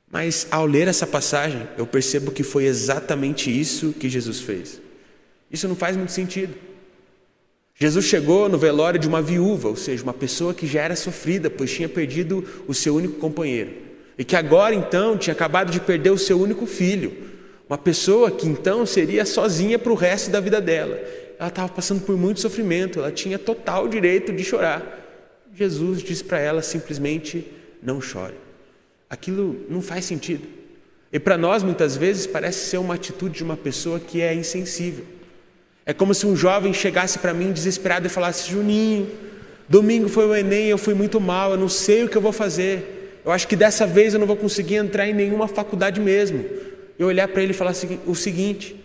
Mas 0.10 0.48
ao 0.50 0.66
ler 0.66 0.88
essa 0.88 1.06
passagem, 1.06 1.68
eu 1.78 1.86
percebo 1.86 2.32
que 2.32 2.44
foi 2.44 2.66
exatamente 2.66 3.50
isso 3.50 3.94
que 3.94 4.10
Jesus 4.10 4.40
fez. 4.40 4.80
Isso 5.52 5.68
não 5.68 5.76
faz 5.76 5.98
muito 5.98 6.12
sentido. 6.12 6.54
Jesus 7.80 8.06
chegou 8.06 8.50
no 8.50 8.58
velório 8.58 9.00
de 9.00 9.08
uma 9.08 9.22
viúva, 9.22 9.70
ou 9.70 9.76
seja, 9.76 10.02
uma 10.02 10.14
pessoa 10.14 10.52
que 10.52 10.66
já 10.66 10.82
era 10.82 10.96
sofrida, 10.96 11.48
pois 11.48 11.72
tinha 11.72 11.88
perdido 11.88 12.44
o 12.68 12.74
seu 12.74 12.96
único 12.96 13.20
companheiro. 13.20 13.72
E 14.18 14.24
que 14.24 14.36
agora 14.36 14.74
então 14.74 15.16
tinha 15.16 15.32
acabado 15.32 15.72
de 15.72 15.80
perder 15.80 16.10
o 16.10 16.18
seu 16.18 16.42
único 16.42 16.66
filho. 16.66 17.16
Uma 17.70 17.78
pessoa 17.78 18.32
que 18.32 18.48
então 18.48 18.84
seria 18.84 19.26
sozinha 19.26 19.78
para 19.78 19.92
o 19.92 19.96
resto 19.96 20.32
da 20.32 20.40
vida 20.40 20.60
dela. 20.60 21.00
Ela 21.38 21.50
estava 21.50 21.70
passando 21.70 22.02
por 22.02 22.18
muito 22.18 22.40
sofrimento, 22.40 22.98
ela 22.98 23.12
tinha 23.12 23.38
total 23.38 23.88
direito 23.88 24.34
de 24.34 24.44
chorar. 24.44 25.06
Jesus 25.54 26.02
disse 26.02 26.24
para 26.24 26.40
ela 26.40 26.64
simplesmente: 26.64 27.46
não 27.84 28.02
chore. 28.02 28.34
Aquilo 29.08 29.56
não 29.70 29.84
faz 29.84 30.04
sentido. 30.04 30.48
E 31.14 31.20
para 31.20 31.38
nós, 31.38 31.62
muitas 31.62 31.96
vezes, 31.96 32.26
parece 32.26 32.70
ser 32.70 32.78
uma 32.80 32.96
atitude 32.96 33.36
de 33.36 33.44
uma 33.44 33.56
pessoa 33.56 34.00
que 34.00 34.20
é 34.20 34.34
insensível. 34.34 35.06
É 35.88 35.94
como 35.94 36.14
se 36.14 36.28
um 36.28 36.36
jovem 36.36 36.74
chegasse 36.74 37.18
para 37.18 37.34
mim 37.34 37.54
desesperado 37.54 38.06
e 38.06 38.10
falasse: 38.10 38.52
Juninho, 38.52 39.10
domingo 39.70 40.10
foi 40.10 40.28
o 40.28 40.36
Enem, 40.36 40.66
eu 40.68 40.78
fui 40.78 40.94
muito 40.94 41.18
mal, 41.22 41.52
eu 41.52 41.58
não 41.58 41.70
sei 41.70 42.04
o 42.04 42.10
que 42.10 42.18
eu 42.18 42.22
vou 42.22 42.34
fazer. 42.34 43.22
Eu 43.24 43.32
acho 43.32 43.48
que 43.48 43.56
dessa 43.56 43.88
vez 43.88 44.14
eu 44.14 44.20
não 44.20 44.28
vou 44.28 44.36
conseguir 44.36 44.76
entrar 44.76 45.08
em 45.08 45.14
nenhuma 45.14 45.48
faculdade 45.48 46.02
mesmo. 46.02 46.44
Eu 47.00 47.08
olhar 47.08 47.26
para 47.30 47.42
ele 47.42 47.52
e 47.52 47.56
falar 47.56 47.74
o 48.06 48.16
seguinte: 48.16 48.76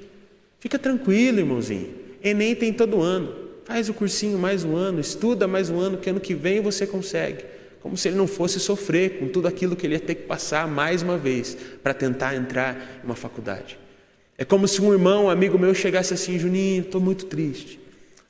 fica 0.61 0.79
tranquilo, 0.79 1.41
irmãozinho, 1.41 1.91
Enem 2.23 2.55
tem 2.55 2.73
todo 2.73 3.03
ano. 3.03 3.35
Faz 3.65 3.89
o 3.89 3.95
cursinho 3.95 4.39
mais 4.39 4.63
um 4.63 4.77
ano, 4.77 5.01
estuda 5.01 5.49
mais 5.49 5.71
um 5.71 5.81
ano, 5.81 5.99
que 5.99 6.09
ano 6.09 6.21
que 6.21 6.35
vem 6.35 6.61
você 6.61 6.87
consegue. 6.87 7.45
Como 7.81 7.97
se 7.97 8.07
ele 8.07 8.17
não 8.17 8.29
fosse 8.29 8.61
sofrer 8.61 9.19
com 9.19 9.27
tudo 9.27 9.49
aquilo 9.49 9.75
que 9.75 9.89
ele 9.89 9.95
ia 9.95 10.01
ter 10.01 10.15
que 10.15 10.23
passar 10.23 10.69
mais 10.69 11.03
uma 11.03 11.19
vez 11.19 11.57
para 11.83 11.93
tentar 11.93 12.37
entrar 12.37 13.01
em 13.03 13.07
uma 13.07 13.17
faculdade. 13.17 13.82
É 14.43 14.45
como 14.45 14.67
se 14.67 14.83
um 14.83 14.93
irmão, 14.93 15.27
um 15.27 15.31
amigo 15.31 15.57
meu, 15.57 15.73
chegasse 15.73 16.13
assim: 16.13 16.37
Juninho, 16.37 16.83
estou 16.83 17.01
muito 17.01 17.27
triste. 17.27 17.79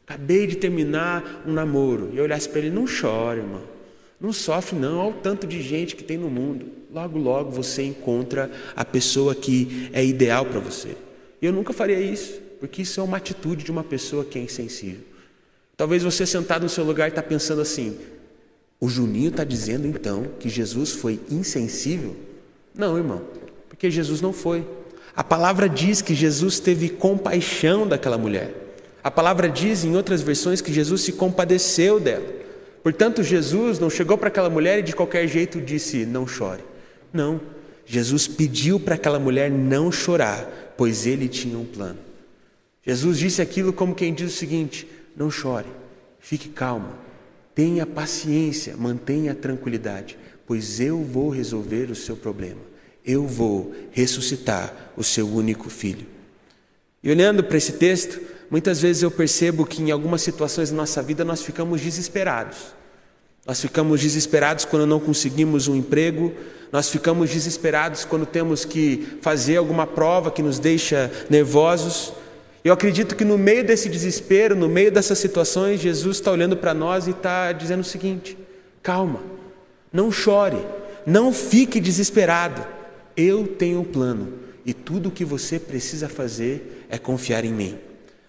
Acabei 0.07 0.47
de 0.47 0.57
terminar 0.57 1.43
um 1.47 1.55
namoro. 1.55 2.11
E 2.13 2.19
eu 2.19 2.25
olhasse 2.25 2.47
para 2.47 2.59
ele: 2.59 2.69
Não 2.69 2.87
chore, 2.87 3.41
irmão. 3.41 3.63
Não 4.21 4.31
sofre, 4.31 4.79
não. 4.79 4.99
Olha 4.99 5.09
o 5.09 5.21
tanto 5.23 5.47
de 5.47 5.63
gente 5.63 5.97
que 5.97 6.05
tem 6.05 6.19
no 6.19 6.29
mundo. 6.29 6.67
Logo, 6.93 7.19
logo 7.19 7.51
você 7.51 7.83
encontra 7.83 8.51
a 8.77 8.85
pessoa 8.85 9.35
que 9.35 9.89
é 9.91 10.05
ideal 10.05 10.45
para 10.45 10.61
você. 10.61 10.95
E 11.41 11.47
eu 11.47 11.53
nunca 11.53 11.73
faria 11.73 11.99
isso, 11.99 12.39
porque 12.61 12.83
isso 12.83 13.01
é 13.01 13.03
uma 13.03 13.17
atitude 13.17 13.65
de 13.65 13.71
uma 13.71 13.83
pessoa 13.83 14.23
que 14.23 14.39
é 14.39 14.43
insensível. 14.43 15.01
Talvez 15.79 16.03
você 16.03 16.27
sentado 16.27 16.65
no 16.65 16.69
seu 16.69 16.85
lugar 16.85 17.09
está 17.09 17.23
pensando 17.23 17.63
assim: 17.63 17.97
o 18.79 18.87
Juninho 18.87 19.31
está 19.31 19.45
dizendo 19.45 19.87
então 19.87 20.27
que 20.39 20.51
Jesus 20.51 20.91
foi 20.91 21.19
insensível? 21.31 22.15
Não, 22.75 22.99
irmão, 22.99 23.23
porque 23.71 23.91
Jesus 23.91 24.21
não 24.21 24.35
foi. 24.35 24.63
A 25.15 25.23
palavra 25.23 25.69
diz 25.69 26.01
que 26.01 26.15
Jesus 26.15 26.59
teve 26.59 26.89
compaixão 26.89 27.87
daquela 27.87 28.17
mulher. 28.17 28.55
A 29.05 29.11
palavra 29.11 29.49
diz 29.49 29.85
em 29.85 29.95
outras 29.95 30.23
versões 30.23 30.63
que 30.63 30.73
Jesus 30.73 31.03
se 31.03 31.13
compadeceu 31.13 32.01
dela. 32.01 32.27
Portanto, 32.83 33.23
Jesus 33.23 33.79
não 33.79 33.91
chegou 33.91 34.17
para 34.17 34.29
aquela 34.29 34.49
mulher 34.49 34.79
e 34.79 34.83
de 34.83 34.95
qualquer 34.95 35.29
jeito 35.29 35.61
disse: 35.61 36.07
Não 36.07 36.27
chore. 36.27 36.63
Não. 37.13 37.41
Jesus 37.85 38.27
pediu 38.27 38.81
para 38.81 38.95
aquela 38.95 39.19
mulher 39.19 39.51
não 39.51 39.93
chorar, 39.93 40.73
pois 40.79 41.07
ele 41.07 41.29
tinha 41.29 41.59
um 41.59 41.65
plano. 41.65 41.99
Jesus 42.85 43.19
disse 43.19 43.43
aquilo 43.43 43.73
como 43.73 43.95
quem 43.95 44.15
diz 44.15 44.33
o 44.33 44.37
seguinte: 44.37 44.89
Não 45.15 45.31
chore, 45.31 45.69
fique 46.21 46.49
calma, 46.49 46.97
tenha 47.55 47.85
paciência, 47.85 48.77
mantenha 48.77 49.33
a 49.33 49.35
tranquilidade, 49.35 50.17
pois 50.47 50.81
eu 50.81 51.03
vou 51.03 51.29
resolver 51.29 51.91
o 51.91 51.95
seu 51.95 52.17
problema 52.17 52.72
eu 53.05 53.27
vou 53.27 53.75
ressuscitar 53.91 54.93
o 54.97 55.03
seu 55.03 55.27
único 55.27 55.69
filho. 55.69 56.07
E 57.03 57.11
olhando 57.11 57.43
para 57.43 57.57
esse 57.57 57.73
texto, 57.73 58.21
muitas 58.51 58.81
vezes 58.81 59.03
eu 59.03 59.11
percebo 59.11 59.67
que 59.67 59.83
em 59.83 59.91
algumas 59.91 60.23
situações 60.23 60.71
da 60.71 60.77
nossa 60.77 61.03
vida 61.03 61.25
nós 61.25 61.43
ficamos 61.43 61.81
desesperados. 61.81 62.59
Nós 63.45 63.61
ficamos 63.61 64.01
desesperados 64.01 64.65
quando 64.65 64.87
não 64.87 65.01
conseguimos 65.01 65.67
um 65.67 65.75
emprego, 65.75 66.33
nós 66.71 66.89
ficamos 66.89 67.29
desesperados 67.31 68.05
quando 68.05 68.25
temos 68.25 68.65
que 68.65 69.19
fazer 69.21 69.57
alguma 69.57 69.85
prova 69.85 70.31
que 70.31 70.43
nos 70.43 70.61
deixa 70.61 71.11
nervosos. 71.29 72.13
Eu 72.65 72.73
acredito 72.73 73.17
que 73.17 73.25
no 73.25 73.37
meio 73.37 73.65
desse 73.65 73.89
desespero, 73.89 74.55
no 74.55 74.69
meio 74.69 74.93
dessas 74.93 75.19
situações, 75.19 75.81
Jesus 75.81 76.19
está 76.19 76.31
olhando 76.31 76.57
para 76.57 76.73
nós 76.73 77.09
e 77.09 77.11
está 77.11 77.51
dizendo 77.51 77.81
o 77.81 77.85
seguinte: 77.85 78.39
calma, 78.81 79.21
não 79.93 80.13
chore, 80.13 80.65
não 81.05 81.33
fique 81.33 81.81
desesperado. 81.81 82.65
Eu 83.17 83.47
tenho 83.47 83.81
um 83.81 83.85
plano 83.85 84.33
e 84.65 84.73
tudo 84.73 85.09
o 85.09 85.13
que 85.13 85.25
você 85.25 85.59
precisa 85.59 86.09
fazer 86.09 86.87
é 86.89 86.99
confiar 86.99 87.45
em 87.45 87.53
mim. 87.53 87.79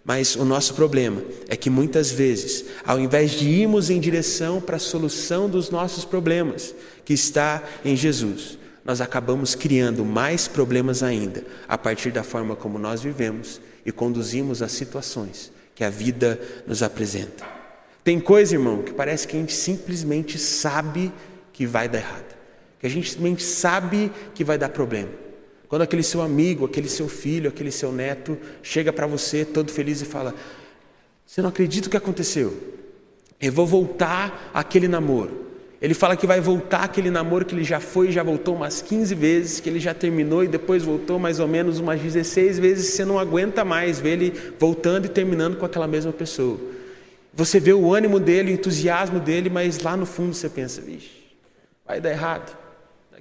Mas 0.03 0.35
o 0.35 0.43
nosso 0.43 0.73
problema 0.73 1.23
é 1.47 1.55
que 1.55 1.69
muitas 1.69 2.11
vezes, 2.11 2.65
ao 2.85 2.99
invés 2.99 3.31
de 3.31 3.47
irmos 3.47 3.89
em 3.89 3.99
direção 3.99 4.59
para 4.59 4.75
a 4.75 4.79
solução 4.79 5.49
dos 5.49 5.69
nossos 5.69 6.03
problemas, 6.03 6.75
que 7.05 7.13
está 7.13 7.63
em 7.85 7.95
Jesus, 7.95 8.57
nós 8.83 8.99
acabamos 8.99 9.55
criando 9.55 10.03
mais 10.03 10.45
problemas 10.45 11.01
ainda 11.01 11.45
a 11.69 11.77
partir 11.77 12.11
da 12.11 12.23
forma 12.23 12.53
como 12.53 12.77
nós 12.77 13.01
vivemos 13.01 13.61
e 13.85 13.93
conduzimos 13.93 14.61
as 14.61 14.73
situações 14.73 15.51
que 15.73 15.85
a 15.85 15.89
vida 15.89 16.39
nos 16.67 16.83
apresenta. 16.83 17.45
Tem 18.03 18.19
coisa, 18.19 18.55
irmão, 18.55 18.83
que 18.83 18.91
parece 18.91 19.25
que 19.25 19.37
a 19.37 19.39
gente 19.39 19.53
simplesmente 19.53 20.37
sabe 20.37 21.13
que 21.53 21.65
vai 21.65 21.87
dar 21.87 21.99
errado 21.99 22.32
que 22.83 22.87
a 22.87 22.89
gente 22.89 23.41
sabe 23.41 24.11
que 24.35 24.43
vai 24.43 24.57
dar 24.57 24.67
problema. 24.67 25.07
Quando 25.69 25.83
aquele 25.83 26.03
seu 26.03 26.21
amigo, 26.21 26.65
aquele 26.65 26.89
seu 26.89 27.07
filho, 27.07 27.47
aquele 27.47 27.71
seu 27.71 27.93
neto 27.93 28.37
chega 28.61 28.91
para 28.91 29.07
você 29.07 29.45
todo 29.45 29.71
feliz 29.71 30.01
e 30.01 30.05
fala: 30.05 30.35
Você 31.25 31.41
não 31.41 31.47
acredita 31.47 31.87
o 31.87 31.89
que 31.89 31.95
aconteceu? 31.95 32.53
Eu 33.39 33.53
vou 33.53 33.65
voltar 33.65 34.51
aquele 34.53 34.89
namoro. 34.89 35.45
Ele 35.81 35.93
fala 35.93 36.17
que 36.17 36.27
vai 36.27 36.41
voltar 36.41 36.83
aquele 36.83 37.09
namoro 37.09 37.45
que 37.45 37.55
ele 37.55 37.63
já 37.63 37.79
foi 37.79 38.11
já 38.11 38.21
voltou 38.21 38.53
umas 38.53 38.81
15 38.81 39.15
vezes, 39.15 39.59
que 39.61 39.69
ele 39.69 39.79
já 39.79 39.93
terminou 39.93 40.43
e 40.43 40.47
depois 40.49 40.83
voltou 40.83 41.17
mais 41.17 41.39
ou 41.39 41.47
menos 41.47 41.79
umas 41.79 42.01
16 42.01 42.59
vezes. 42.59 42.87
Você 42.87 43.05
não 43.05 43.17
aguenta 43.17 43.63
mais 43.63 43.97
ver 43.97 44.21
ele 44.21 44.33
voltando 44.59 45.05
e 45.05 45.09
terminando 45.09 45.55
com 45.55 45.65
aquela 45.65 45.87
mesma 45.87 46.11
pessoa. 46.11 46.59
Você 47.33 47.61
vê 47.61 47.71
o 47.71 47.93
ânimo 47.93 48.19
dele, 48.19 48.51
o 48.51 48.55
entusiasmo 48.55 49.21
dele, 49.21 49.49
mas 49.49 49.79
lá 49.79 49.95
no 49.95 50.05
fundo 50.05 50.33
você 50.33 50.49
pensa: 50.49 50.81
Vixe, 50.81 51.11
vai 51.87 52.01
dar 52.01 52.11
errado 52.11 52.62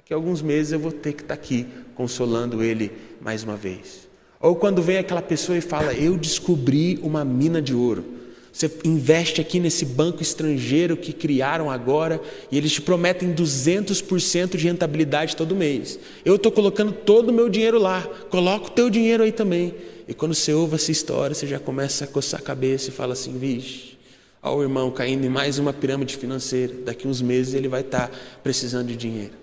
daqui 0.03 0.13
a 0.13 0.17
alguns 0.17 0.41
meses 0.41 0.73
eu 0.73 0.79
vou 0.79 0.91
ter 0.91 1.13
que 1.13 1.21
estar 1.21 1.33
aqui 1.33 1.65
consolando 1.95 2.61
ele 2.61 2.91
mais 3.21 3.43
uma 3.43 3.55
vez. 3.55 4.07
Ou 4.39 4.53
quando 4.53 4.81
vem 4.81 4.97
aquela 4.97 5.21
pessoa 5.21 5.57
e 5.57 5.61
fala: 5.61 5.93
Eu 5.93 6.17
descobri 6.17 6.99
uma 7.01 7.23
mina 7.23 7.61
de 7.61 7.73
ouro. 7.73 8.03
Você 8.51 8.69
investe 8.83 9.41
aqui 9.41 9.59
nesse 9.59 9.83
banco 9.83 10.21
estrangeiro 10.21 10.95
que 10.95 11.11
criaram 11.11 11.71
agora 11.71 12.21
e 12.51 12.57
eles 12.57 12.73
te 12.73 12.81
prometem 12.81 13.33
200% 13.33 14.57
de 14.57 14.67
rentabilidade 14.67 15.35
todo 15.35 15.55
mês. 15.55 15.97
Eu 16.23 16.35
estou 16.35 16.51
colocando 16.51 16.91
todo 16.91 17.29
o 17.29 17.33
meu 17.33 17.49
dinheiro 17.49 17.79
lá, 17.79 18.01
coloca 18.29 18.67
o 18.67 18.69
teu 18.69 18.91
dinheiro 18.91 19.23
aí 19.23 19.31
também. 19.31 19.73
E 20.07 20.13
quando 20.13 20.35
você 20.35 20.53
ouve 20.53 20.75
essa 20.75 20.91
história, 20.91 21.33
você 21.33 21.47
já 21.47 21.57
começa 21.57 22.03
a 22.03 22.07
coçar 22.07 22.41
a 22.41 22.43
cabeça 22.43 22.89
e 22.89 22.91
fala 22.91 23.13
assim: 23.13 23.39
vixe, 23.39 23.97
olha 24.41 24.57
o 24.57 24.61
irmão 24.61 24.91
caindo 24.91 25.25
em 25.25 25.29
mais 25.29 25.57
uma 25.57 25.71
pirâmide 25.71 26.17
financeira. 26.17 26.73
Daqui 26.85 27.07
uns 27.07 27.21
meses 27.21 27.53
ele 27.53 27.69
vai 27.69 27.81
estar 27.81 28.11
precisando 28.43 28.87
de 28.87 28.97
dinheiro. 28.97 29.42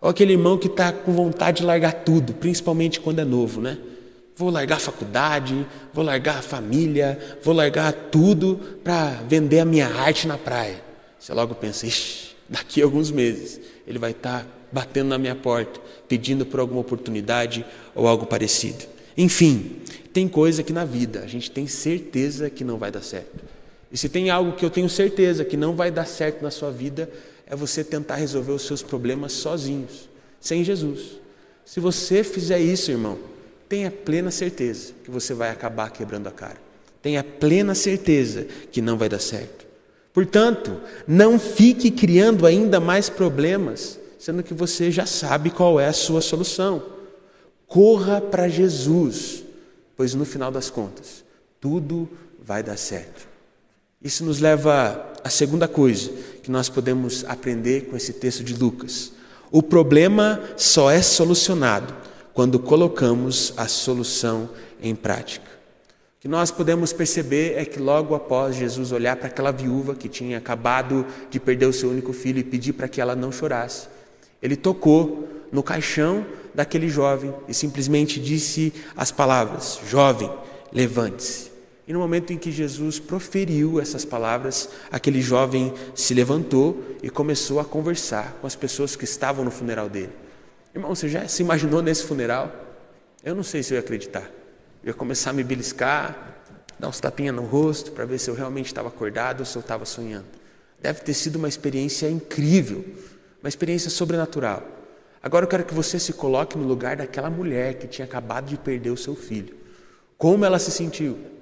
Ou 0.00 0.10
aquele 0.10 0.32
irmão 0.32 0.58
que 0.58 0.66
está 0.66 0.92
com 0.92 1.12
vontade 1.12 1.58
de 1.58 1.64
largar 1.64 1.92
tudo, 1.92 2.34
principalmente 2.34 3.00
quando 3.00 3.20
é 3.20 3.24
novo, 3.24 3.60
né? 3.60 3.78
Vou 4.36 4.50
largar 4.50 4.76
a 4.76 4.80
faculdade, 4.80 5.66
vou 5.94 6.04
largar 6.04 6.38
a 6.38 6.42
família, 6.42 7.18
vou 7.42 7.54
largar 7.54 7.92
tudo 7.92 8.60
para 8.84 9.22
vender 9.26 9.60
a 9.60 9.64
minha 9.64 9.86
arte 9.86 10.28
na 10.28 10.36
praia. 10.36 10.82
Você 11.18 11.32
logo 11.32 11.54
pensa, 11.54 11.86
Ixi, 11.86 12.36
daqui 12.48 12.82
a 12.82 12.84
alguns 12.84 13.10
meses 13.10 13.60
ele 13.86 13.98
vai 13.98 14.10
estar 14.10 14.40
tá 14.40 14.46
batendo 14.70 15.08
na 15.08 15.18
minha 15.18 15.34
porta, 15.34 15.80
pedindo 16.06 16.44
por 16.44 16.60
alguma 16.60 16.80
oportunidade 16.80 17.64
ou 17.94 18.06
algo 18.06 18.26
parecido. 18.26 18.84
Enfim, 19.16 19.80
tem 20.12 20.28
coisa 20.28 20.62
que 20.62 20.72
na 20.72 20.84
vida 20.84 21.20
a 21.20 21.26
gente 21.26 21.50
tem 21.50 21.66
certeza 21.66 22.50
que 22.50 22.62
não 22.62 22.76
vai 22.76 22.90
dar 22.90 23.02
certo. 23.02 23.44
E 23.90 23.96
se 23.96 24.08
tem 24.08 24.28
algo 24.28 24.52
que 24.52 24.64
eu 24.64 24.70
tenho 24.70 24.88
certeza 24.88 25.44
que 25.44 25.56
não 25.56 25.74
vai 25.74 25.90
dar 25.90 26.06
certo 26.06 26.42
na 26.42 26.50
sua 26.50 26.70
vida, 26.70 27.08
é 27.46 27.54
você 27.54 27.84
tentar 27.84 28.16
resolver 28.16 28.52
os 28.52 28.62
seus 28.62 28.82
problemas 28.82 29.32
sozinhos, 29.32 30.08
sem 30.40 30.64
Jesus. 30.64 31.20
Se 31.64 31.80
você 31.80 32.24
fizer 32.24 32.58
isso, 32.58 32.90
irmão, 32.90 33.18
tenha 33.68 33.90
plena 33.90 34.30
certeza 34.30 34.92
que 35.04 35.10
você 35.10 35.32
vai 35.32 35.50
acabar 35.50 35.90
quebrando 35.90 36.28
a 36.28 36.32
cara. 36.32 36.56
Tenha 37.02 37.22
plena 37.22 37.74
certeza 37.74 38.46
que 38.70 38.80
não 38.80 38.98
vai 38.98 39.08
dar 39.08 39.20
certo. 39.20 39.66
Portanto, 40.12 40.80
não 41.06 41.38
fique 41.38 41.90
criando 41.90 42.46
ainda 42.46 42.80
mais 42.80 43.08
problemas, 43.08 43.98
sendo 44.18 44.42
que 44.42 44.54
você 44.54 44.90
já 44.90 45.06
sabe 45.06 45.50
qual 45.50 45.78
é 45.78 45.86
a 45.86 45.92
sua 45.92 46.20
solução. 46.20 46.82
Corra 47.66 48.20
para 48.20 48.48
Jesus, 48.48 49.44
pois 49.96 50.14
no 50.14 50.24
final 50.24 50.50
das 50.50 50.70
contas, 50.70 51.24
tudo 51.60 52.08
vai 52.42 52.62
dar 52.62 52.76
certo. 52.76 53.28
Isso 54.02 54.24
nos 54.24 54.40
leva 54.40 55.14
à 55.26 55.28
segunda 55.28 55.66
coisa 55.66 56.12
que 56.40 56.52
nós 56.52 56.68
podemos 56.68 57.24
aprender 57.24 57.86
com 57.86 57.96
esse 57.96 58.12
texto 58.12 58.44
de 58.44 58.54
Lucas. 58.54 59.12
O 59.50 59.60
problema 59.60 60.40
só 60.56 60.88
é 60.88 61.02
solucionado 61.02 61.92
quando 62.32 62.60
colocamos 62.60 63.52
a 63.56 63.66
solução 63.66 64.48
em 64.80 64.94
prática. 64.94 65.50
O 66.18 66.20
que 66.20 66.28
nós 66.28 66.52
podemos 66.52 66.92
perceber 66.92 67.54
é 67.56 67.64
que 67.64 67.80
logo 67.80 68.14
após 68.14 68.54
Jesus 68.54 68.92
olhar 68.92 69.16
para 69.16 69.26
aquela 69.26 69.50
viúva 69.50 69.96
que 69.96 70.08
tinha 70.08 70.38
acabado 70.38 71.04
de 71.28 71.40
perder 71.40 71.66
o 71.66 71.72
seu 71.72 71.90
único 71.90 72.12
filho 72.12 72.38
e 72.38 72.44
pedir 72.44 72.74
para 72.74 72.86
que 72.86 73.00
ela 73.00 73.16
não 73.16 73.32
chorasse, 73.32 73.88
ele 74.40 74.54
tocou 74.54 75.28
no 75.50 75.60
caixão 75.60 76.24
daquele 76.54 76.88
jovem 76.88 77.34
e 77.48 77.54
simplesmente 77.54 78.20
disse 78.20 78.72
as 78.96 79.10
palavras: 79.10 79.80
Jovem, 79.88 80.30
levante-se. 80.72 81.55
E 81.86 81.92
no 81.92 82.00
momento 82.00 82.32
em 82.32 82.38
que 82.38 82.50
Jesus 82.50 82.98
proferiu 82.98 83.80
essas 83.80 84.04
palavras, 84.04 84.68
aquele 84.90 85.22
jovem 85.22 85.72
se 85.94 86.12
levantou 86.14 86.82
e 87.00 87.08
começou 87.08 87.60
a 87.60 87.64
conversar 87.64 88.36
com 88.40 88.46
as 88.46 88.56
pessoas 88.56 88.96
que 88.96 89.04
estavam 89.04 89.44
no 89.44 89.50
funeral 89.52 89.88
dele. 89.88 90.10
Irmão, 90.74 90.94
você 90.94 91.08
já 91.08 91.28
se 91.28 91.42
imaginou 91.42 91.80
nesse 91.80 92.04
funeral? 92.04 92.52
Eu 93.22 93.34
não 93.34 93.44
sei 93.44 93.62
se 93.62 93.72
eu 93.72 93.76
ia 93.76 93.80
acreditar. 93.80 94.28
Eu 94.82 94.88
ia 94.88 94.94
começar 94.94 95.30
a 95.30 95.32
me 95.32 95.44
beliscar, 95.44 96.42
dar 96.78 96.88
uns 96.88 96.98
tapinhas 96.98 97.34
no 97.34 97.42
rosto 97.42 97.92
para 97.92 98.04
ver 98.04 98.18
se 98.18 98.28
eu 98.28 98.34
realmente 98.34 98.66
estava 98.66 98.88
acordado 98.88 99.40
ou 99.40 99.46
se 99.46 99.56
eu 99.56 99.60
estava 99.60 99.84
sonhando. 99.84 100.26
Deve 100.80 101.00
ter 101.00 101.14
sido 101.14 101.36
uma 101.36 101.48
experiência 101.48 102.10
incrível, 102.10 102.84
uma 103.40 103.48
experiência 103.48 103.90
sobrenatural. 103.90 104.66
Agora 105.22 105.44
eu 105.44 105.48
quero 105.48 105.64
que 105.64 105.74
você 105.74 105.98
se 105.98 106.12
coloque 106.12 106.58
no 106.58 106.66
lugar 106.66 106.96
daquela 106.96 107.30
mulher 107.30 107.74
que 107.74 107.86
tinha 107.86 108.04
acabado 108.04 108.46
de 108.46 108.56
perder 108.56 108.90
o 108.90 108.96
seu 108.96 109.14
filho. 109.14 109.56
Como 110.18 110.44
ela 110.44 110.58
se 110.58 110.70
sentiu? 110.70 111.35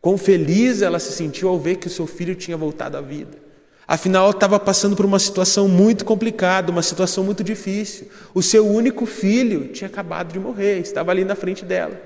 Quão 0.00 0.16
feliz 0.16 0.82
ela 0.82 0.98
se 0.98 1.12
sentiu 1.12 1.48
ao 1.48 1.58
ver 1.58 1.76
que 1.76 1.86
o 1.86 1.90
seu 1.90 2.06
filho 2.06 2.34
tinha 2.34 2.56
voltado 2.56 2.96
à 2.96 3.00
vida. 3.00 3.46
Afinal, 3.88 4.30
estava 4.30 4.58
passando 4.58 4.96
por 4.96 5.06
uma 5.06 5.18
situação 5.18 5.68
muito 5.68 6.04
complicada, 6.04 6.72
uma 6.72 6.82
situação 6.82 7.22
muito 7.22 7.44
difícil. 7.44 8.08
O 8.34 8.42
seu 8.42 8.66
único 8.66 9.06
filho 9.06 9.68
tinha 9.68 9.86
acabado 9.86 10.32
de 10.32 10.40
morrer, 10.40 10.80
estava 10.80 11.12
ali 11.12 11.24
na 11.24 11.36
frente 11.36 11.64
dela. 11.64 12.00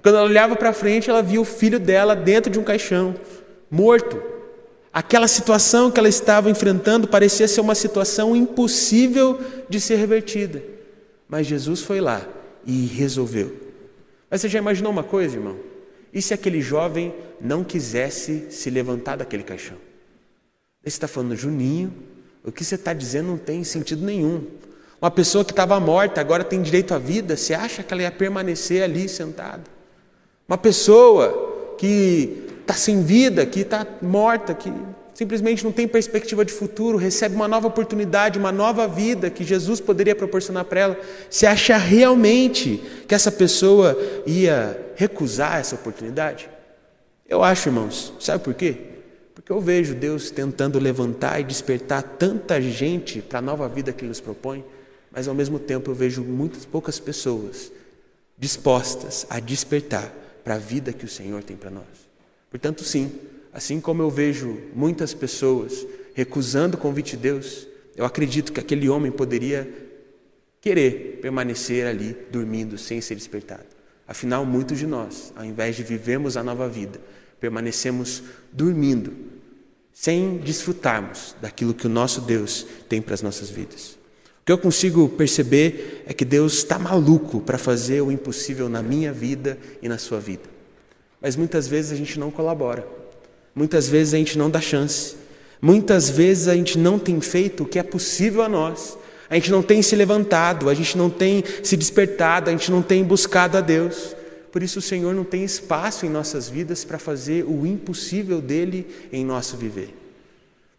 Quando 0.00 0.16
ela 0.16 0.26
olhava 0.26 0.54
para 0.54 0.72
frente, 0.72 1.10
ela 1.10 1.22
via 1.22 1.40
o 1.40 1.44
filho 1.44 1.80
dela 1.80 2.14
dentro 2.14 2.52
de 2.52 2.58
um 2.58 2.62
caixão, 2.62 3.14
morto. 3.68 4.22
Aquela 4.92 5.26
situação 5.26 5.90
que 5.90 5.98
ela 5.98 6.08
estava 6.08 6.48
enfrentando 6.48 7.08
parecia 7.08 7.48
ser 7.48 7.60
uma 7.60 7.74
situação 7.74 8.36
impossível 8.36 9.40
de 9.68 9.80
ser 9.80 9.96
revertida. 9.96 10.62
Mas 11.28 11.48
Jesus 11.48 11.80
foi 11.80 12.00
lá 12.00 12.24
e 12.64 12.86
resolveu. 12.86 13.56
Mas 14.30 14.40
você 14.40 14.48
já 14.48 14.60
imaginou 14.60 14.92
uma 14.92 15.02
coisa, 15.02 15.34
irmão? 15.34 15.56
E 16.12 16.22
se 16.22 16.32
aquele 16.32 16.60
jovem 16.60 17.12
não 17.44 17.62
quisesse 17.62 18.46
se 18.50 18.70
levantar 18.70 19.16
daquele 19.16 19.42
caixão? 19.42 19.76
Você 20.82 20.88
está 20.88 21.06
falando, 21.06 21.36
Juninho, 21.36 21.92
o 22.44 22.50
que 22.50 22.64
você 22.64 22.74
está 22.74 22.92
dizendo 22.92 23.28
não 23.28 23.38
tem 23.38 23.62
sentido 23.64 24.04
nenhum. 24.04 24.44
Uma 25.00 25.10
pessoa 25.10 25.44
que 25.44 25.52
estava 25.52 25.78
morta 25.78 26.20
agora 26.20 26.42
tem 26.42 26.60
direito 26.62 26.94
à 26.94 26.98
vida, 26.98 27.36
você 27.36 27.54
acha 27.54 27.82
que 27.82 27.92
ela 27.92 28.02
ia 28.02 28.10
permanecer 28.10 28.82
ali 28.82 29.08
sentada? 29.08 29.62
Uma 30.48 30.58
pessoa 30.58 31.74
que 31.78 32.44
está 32.60 32.74
sem 32.74 33.02
vida, 33.02 33.44
que 33.44 33.60
está 33.60 33.86
morta, 34.00 34.54
que 34.54 34.72
simplesmente 35.14 35.64
não 35.64 35.72
tem 35.72 35.86
perspectiva 35.86 36.44
de 36.44 36.52
futuro, 36.52 36.98
recebe 36.98 37.34
uma 37.34 37.46
nova 37.46 37.68
oportunidade, 37.68 38.38
uma 38.38 38.52
nova 38.52 38.88
vida 38.88 39.30
que 39.30 39.44
Jesus 39.44 39.80
poderia 39.80 40.14
proporcionar 40.14 40.64
para 40.64 40.80
ela, 40.80 41.00
você 41.30 41.46
acha 41.46 41.76
realmente 41.76 42.82
que 43.06 43.14
essa 43.14 43.30
pessoa 43.30 43.98
ia 44.26 44.78
recusar 44.96 45.60
essa 45.60 45.76
oportunidade? 45.76 46.48
Eu 47.28 47.42
acho, 47.42 47.68
irmãos, 47.68 48.12
sabe 48.20 48.44
por 48.44 48.54
quê? 48.54 48.76
Porque 49.34 49.50
eu 49.50 49.60
vejo 49.60 49.94
Deus 49.94 50.30
tentando 50.30 50.78
levantar 50.78 51.40
e 51.40 51.44
despertar 51.44 52.02
tanta 52.02 52.60
gente 52.60 53.20
para 53.20 53.38
a 53.38 53.42
nova 53.42 53.68
vida 53.68 53.92
que 53.92 54.02
Ele 54.02 54.08
nos 54.08 54.20
propõe, 54.20 54.64
mas 55.10 55.26
ao 55.26 55.34
mesmo 55.34 55.58
tempo 55.58 55.90
eu 55.90 55.94
vejo 55.94 56.22
muitas 56.22 56.64
poucas 56.64 56.98
pessoas 56.98 57.72
dispostas 58.36 59.26
a 59.30 59.40
despertar 59.40 60.12
para 60.42 60.54
a 60.54 60.58
vida 60.58 60.92
que 60.92 61.04
o 61.04 61.08
Senhor 61.08 61.42
tem 61.42 61.56
para 61.56 61.70
nós. 61.70 61.84
Portanto, 62.50 62.84
sim, 62.84 63.10
Assim 63.54 63.80
como 63.80 64.02
eu 64.02 64.10
vejo 64.10 64.60
muitas 64.74 65.14
pessoas 65.14 65.86
recusando 66.12 66.76
o 66.76 66.80
convite 66.80 67.12
de 67.12 67.22
Deus, 67.22 67.68
eu 67.94 68.04
acredito 68.04 68.52
que 68.52 68.58
aquele 68.58 68.88
homem 68.88 69.12
poderia 69.12 69.72
querer 70.60 71.20
permanecer 71.22 71.86
ali 71.86 72.16
dormindo 72.32 72.76
sem 72.76 73.00
ser 73.00 73.14
despertado. 73.14 73.66
Afinal, 74.08 74.44
muitos 74.44 74.76
de 74.76 74.88
nós, 74.88 75.32
ao 75.36 75.44
invés 75.44 75.76
de 75.76 75.84
vivermos 75.84 76.36
a 76.36 76.42
nova 76.42 76.68
vida, 76.68 77.00
permanecemos 77.44 78.22
dormindo, 78.50 79.12
sem 79.92 80.38
desfrutarmos 80.38 81.36
daquilo 81.42 81.74
que 81.74 81.86
o 81.86 81.90
nosso 81.90 82.22
Deus 82.22 82.66
tem 82.88 83.02
para 83.02 83.12
as 83.12 83.20
nossas 83.20 83.50
vidas. 83.50 83.98
O 84.40 84.46
que 84.46 84.52
eu 84.52 84.56
consigo 84.56 85.10
perceber 85.10 86.04
é 86.06 86.14
que 86.14 86.24
Deus 86.24 86.54
está 86.54 86.78
maluco 86.78 87.42
para 87.42 87.58
fazer 87.58 88.00
o 88.00 88.10
impossível 88.10 88.66
na 88.66 88.82
minha 88.82 89.12
vida 89.12 89.58
e 89.82 89.90
na 89.90 89.98
sua 89.98 90.18
vida. 90.18 90.44
Mas 91.20 91.36
muitas 91.36 91.68
vezes 91.68 91.92
a 91.92 91.96
gente 91.96 92.18
não 92.18 92.30
colabora. 92.30 92.88
Muitas 93.54 93.88
vezes 93.88 94.14
a 94.14 94.16
gente 94.16 94.38
não 94.38 94.48
dá 94.48 94.62
chance. 94.62 95.16
Muitas 95.60 96.08
vezes 96.08 96.48
a 96.48 96.54
gente 96.54 96.78
não 96.78 96.98
tem 96.98 97.20
feito 97.20 97.64
o 97.64 97.66
que 97.66 97.78
é 97.78 97.82
possível 97.82 98.40
a 98.40 98.48
nós. 98.48 98.96
A 99.28 99.34
gente 99.34 99.50
não 99.50 99.62
tem 99.62 99.82
se 99.82 99.94
levantado, 99.94 100.70
a 100.70 100.74
gente 100.74 100.96
não 100.96 101.10
tem 101.10 101.44
se 101.62 101.76
despertado, 101.76 102.48
a 102.48 102.52
gente 102.54 102.70
não 102.70 102.80
tem 102.80 103.04
buscado 103.04 103.58
a 103.58 103.60
Deus. 103.60 104.16
Por 104.54 104.62
isso 104.62 104.78
o 104.78 104.82
Senhor 104.82 105.12
não 105.12 105.24
tem 105.24 105.42
espaço 105.42 106.06
em 106.06 106.08
nossas 106.08 106.48
vidas 106.48 106.84
para 106.84 106.96
fazer 106.96 107.44
o 107.44 107.66
impossível 107.66 108.40
dele 108.40 108.86
em 109.12 109.24
nosso 109.24 109.56
viver. 109.56 109.92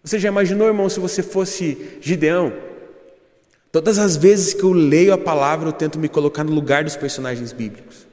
Você 0.02 0.18
já 0.18 0.30
imaginou, 0.30 0.70
irmão, 0.70 0.88
se 0.88 0.98
você 0.98 1.22
fosse 1.22 1.98
Gideão? 2.00 2.54
Todas 3.74 4.00
as 4.00 4.16
vezes 4.16 4.54
que 4.54 4.64
eu 4.64 4.72
leio 4.72 5.12
a 5.12 5.18
palavra, 5.18 5.68
eu 5.68 5.74
tento 5.74 6.00
me 6.00 6.08
colocar 6.08 6.46
no 6.46 6.54
lugar 6.54 6.86
dos 6.86 6.96
personagens 6.96 7.52
bíblicos. 7.52 8.08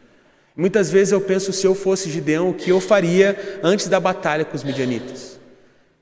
Muitas 0.56 0.90
vezes 0.90 1.12
eu 1.12 1.20
penso 1.20 1.52
se 1.52 1.64
eu 1.64 1.76
fosse 1.76 2.10
Gideão, 2.10 2.50
o 2.50 2.54
que 2.54 2.70
eu 2.70 2.80
faria 2.80 3.60
antes 3.62 3.86
da 3.86 4.00
batalha 4.00 4.44
com 4.44 4.56
os 4.56 4.64
midianitas. 4.64 5.38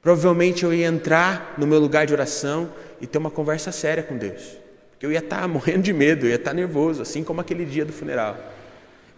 Provavelmente 0.01 0.65
eu 0.65 0.73
ia 0.73 0.87
entrar 0.87 1.57
no 1.59 1.67
meu 1.67 1.79
lugar 1.79 2.07
de 2.07 2.15
oração 2.15 2.73
e 2.99 3.07
ter 3.07 3.19
uma 3.19 3.31
conversa 3.31 3.71
séria 3.71 4.03
com 4.03 4.17
Deus. 4.17 4.57
Porque 4.93 5.05
eu 5.05 5.13
ia 5.13 5.19
estar 5.19 5.47
morrendo 5.47 5.83
de 5.83 5.93
medo, 5.93 6.25
eu 6.25 6.31
ia 6.31 6.37
estar 6.37 6.55
nervoso, 6.55 7.03
assim 7.03 7.23
como 7.23 7.43
aquele 7.43 7.67
dia 7.67 7.85
do 7.85 7.93
funeral. 7.93 8.39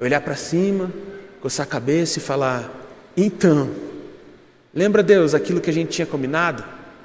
Olhar 0.03 0.21
para 0.21 0.35
cima, 0.35 0.93
coçar 1.41 1.65
a 1.65 1.69
cabeça 1.69 2.19
e 2.19 2.23
falar: 2.23 2.69
Então, 3.17 3.71
lembra 4.75 5.01
Deus 5.01 5.33
aquilo 5.33 5.61
que 5.61 5.71
a 5.71 5.73
gente 5.73 5.91
tinha 5.91 6.07
combinado? 6.07 6.65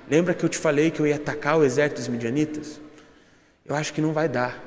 Lembra 0.10 0.34
que 0.34 0.44
eu 0.44 0.50
te 0.50 0.58
falei 0.58 0.90
que 0.90 1.00
eu 1.00 1.06
ia 1.06 1.18
atacar 1.18 1.60
o 1.60 1.64
exército 1.64 2.02
dos 2.02 2.08
midianitas? 2.08 2.80
Eu 3.64 3.76
acho 3.76 3.94
que 3.94 4.02
não 4.02 4.14
vai 4.14 4.28
dar. 4.28 4.64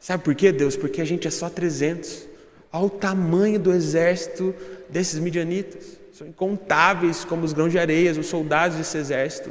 Sabe 0.00 0.24
por 0.24 0.34
quê, 0.34 0.50
Deus? 0.50 0.76
Porque 0.76 1.00
a 1.00 1.04
gente 1.04 1.28
é 1.28 1.30
só 1.30 1.48
300 1.48 2.26
ao 2.72 2.90
tamanho 2.90 3.60
do 3.60 3.72
exército 3.72 4.52
desses 4.88 5.20
midianitas. 5.20 5.98
São 6.12 6.26
incontáveis 6.26 7.24
como 7.24 7.44
os 7.44 7.52
grãos 7.52 7.70
de 7.70 7.78
areia, 7.78 8.10
os 8.12 8.26
soldados 8.26 8.78
desse 8.78 8.98
exército. 8.98 9.50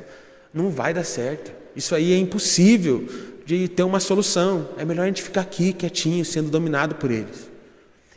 Não 0.53 0.69
vai 0.69 0.93
dar 0.93 1.05
certo. 1.05 1.51
Isso 1.73 1.95
aí 1.95 2.12
é 2.12 2.17
impossível 2.17 3.08
de 3.45 3.69
ter 3.69 3.84
uma 3.84 4.01
solução. 4.01 4.69
É 4.77 4.84
melhor 4.84 5.03
a 5.03 5.08
gente 5.08 5.23
ficar 5.23 5.41
aqui 5.41 5.71
quietinho, 5.71 6.25
sendo 6.25 6.49
dominado 6.49 6.95
por 6.95 7.12
eles. 7.12 7.48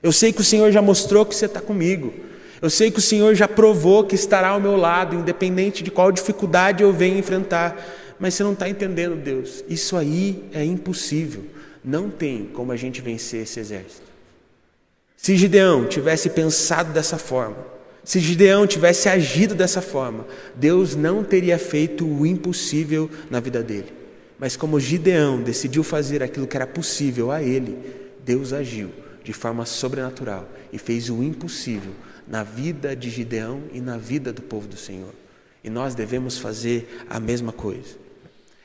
Eu 0.03 0.11
sei 0.11 0.33
que 0.33 0.41
o 0.41 0.45
Senhor 0.45 0.73
já 0.73 0.83
mostrou 0.83 1.25
que 1.25 1.35
você 1.35 1.47
está 1.47 1.61
comigo. 1.61 2.13
Eu 2.61 2.69
sei 2.69 2.91
que 2.91 2.99
o 2.99 3.03
Senhor 3.03 3.35
já 3.35 3.47
provou 3.47 4.05
que 4.05 4.17
estará 4.17 4.49
ao 4.49 4.61
meu 4.61 4.77
lado, 4.77 5.15
independente 5.15 5.83
de 5.83 5.91
qual 5.91 6.11
dificuldade 6.11 6.83
eu 6.83 6.93
venha 6.93 7.19
enfrentar. 7.19 7.77
Mas 8.19 8.35
você 8.35 8.43
não 8.43 8.53
está 8.53 8.69
entendendo, 8.69 9.15
Deus. 9.15 9.65
Isso 9.69 9.97
aí 9.97 10.45
é 10.53 10.65
impossível. 10.65 11.45
Não 11.85 12.11
tem 12.11 12.47
como 12.53 12.73
a 12.73 12.77
gente 12.77 13.01
vencer 13.01 13.43
esse 13.43 13.61
exército. 13.61 14.07
Se 15.17 15.37
Gideão 15.37 15.87
tivesse 15.87 16.31
pensado 16.31 16.93
dessa 16.93 17.17
forma, 17.17 17.59
se 18.03 18.19
Gideão 18.19 18.67
tivesse 18.67 19.09
agido 19.09 19.55
dessa 19.55 19.81
forma, 19.81 20.27
Deus 20.57 20.97
não 20.97 21.23
teria 21.23 21.59
feito 21.59 22.05
o 22.05 22.27
impossível 22.27 23.09
na 23.31 23.39
vida 23.39 23.63
dele. 23.63 23.93
Mas 24.37 24.57
como 24.57 24.81
Gideão 24.81 25.41
decidiu 25.41 25.85
fazer 25.85 26.25
aquilo 26.25 26.49
que 26.49 26.57
era 26.57 26.67
possível 26.67 27.31
a 27.31 27.41
ele, 27.41 27.79
Deus 28.25 28.53
agiu 28.53 29.02
de 29.23 29.33
forma 29.33 29.65
sobrenatural 29.65 30.49
e 30.73 30.79
fez 30.79 31.11
o 31.11 31.23
impossível 31.23 31.93
na 32.27 32.43
vida 32.43 32.95
de 32.97 33.11
Gideão 33.11 33.63
e 33.73 33.81
na 33.81 33.97
vida 33.97 34.33
do 34.33 34.43
povo 34.43 34.67
do 34.67 34.77
Senhor. 34.77 35.13
E 35.63 35.71
nós 35.71 35.95
devemos 35.95 36.39
fazer 36.39 37.05
a 37.09 37.21
mesma 37.21 37.53
coisa. 37.53 38.03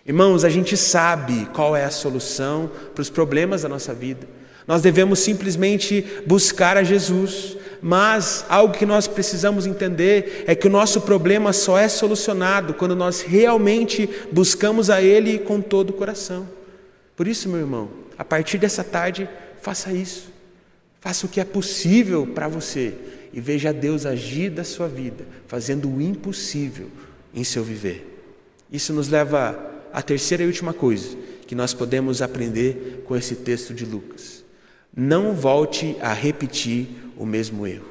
Irmãos, 0.05 0.45
a 0.45 0.49
gente 0.49 0.77
sabe 0.77 1.47
qual 1.53 1.75
é 1.75 1.83
a 1.83 1.91
solução 1.91 2.71
para 2.95 3.01
os 3.01 3.09
problemas 3.09 3.63
da 3.63 3.69
nossa 3.69 3.93
vida. 3.93 4.27
Nós 4.65 4.81
devemos 4.81 5.19
simplesmente 5.19 6.05
buscar 6.25 6.77
a 6.77 6.83
Jesus, 6.83 7.57
mas 7.81 8.45
algo 8.49 8.73
que 8.73 8.85
nós 8.85 9.07
precisamos 9.07 9.65
entender 9.65 10.45
é 10.47 10.55
que 10.55 10.67
o 10.67 10.69
nosso 10.69 11.01
problema 11.01 11.53
só 11.53 11.77
é 11.77 11.87
solucionado 11.87 12.73
quando 12.73 12.95
nós 12.95 13.21
realmente 13.21 14.09
buscamos 14.31 14.89
a 14.89 15.01
Ele 15.01 15.39
com 15.39 15.61
todo 15.61 15.91
o 15.91 15.93
coração. 15.93 16.47
Por 17.15 17.27
isso, 17.27 17.49
meu 17.49 17.59
irmão, 17.59 17.89
a 18.17 18.23
partir 18.23 18.57
dessa 18.57 18.83
tarde, 18.83 19.29
faça 19.61 19.91
isso. 19.91 20.36
Faça 21.07 21.25
o 21.25 21.29
que 21.29 21.39
é 21.39 21.45
possível 21.45 22.27
para 22.27 22.49
você 22.49 22.93
e 23.31 23.39
veja 23.39 23.71
Deus 23.71 24.05
agir 24.05 24.49
da 24.49 24.65
sua 24.65 24.89
vida, 24.89 25.25
fazendo 25.47 25.89
o 25.89 26.01
impossível 26.01 26.89
em 27.33 27.45
seu 27.45 27.63
viver. 27.63 28.21
Isso 28.69 28.91
nos 28.91 29.07
leva 29.07 29.57
à 29.93 30.01
terceira 30.01 30.43
e 30.43 30.47
última 30.47 30.73
coisa 30.73 31.15
que 31.47 31.55
nós 31.55 31.73
podemos 31.73 32.21
aprender 32.21 33.03
com 33.05 33.15
esse 33.15 33.35
texto 33.35 33.73
de 33.73 33.85
Lucas. 33.85 34.43
Não 34.93 35.33
volte 35.33 35.95
a 36.01 36.11
repetir 36.11 36.87
o 37.15 37.25
mesmo 37.25 37.65
erro. 37.65 37.87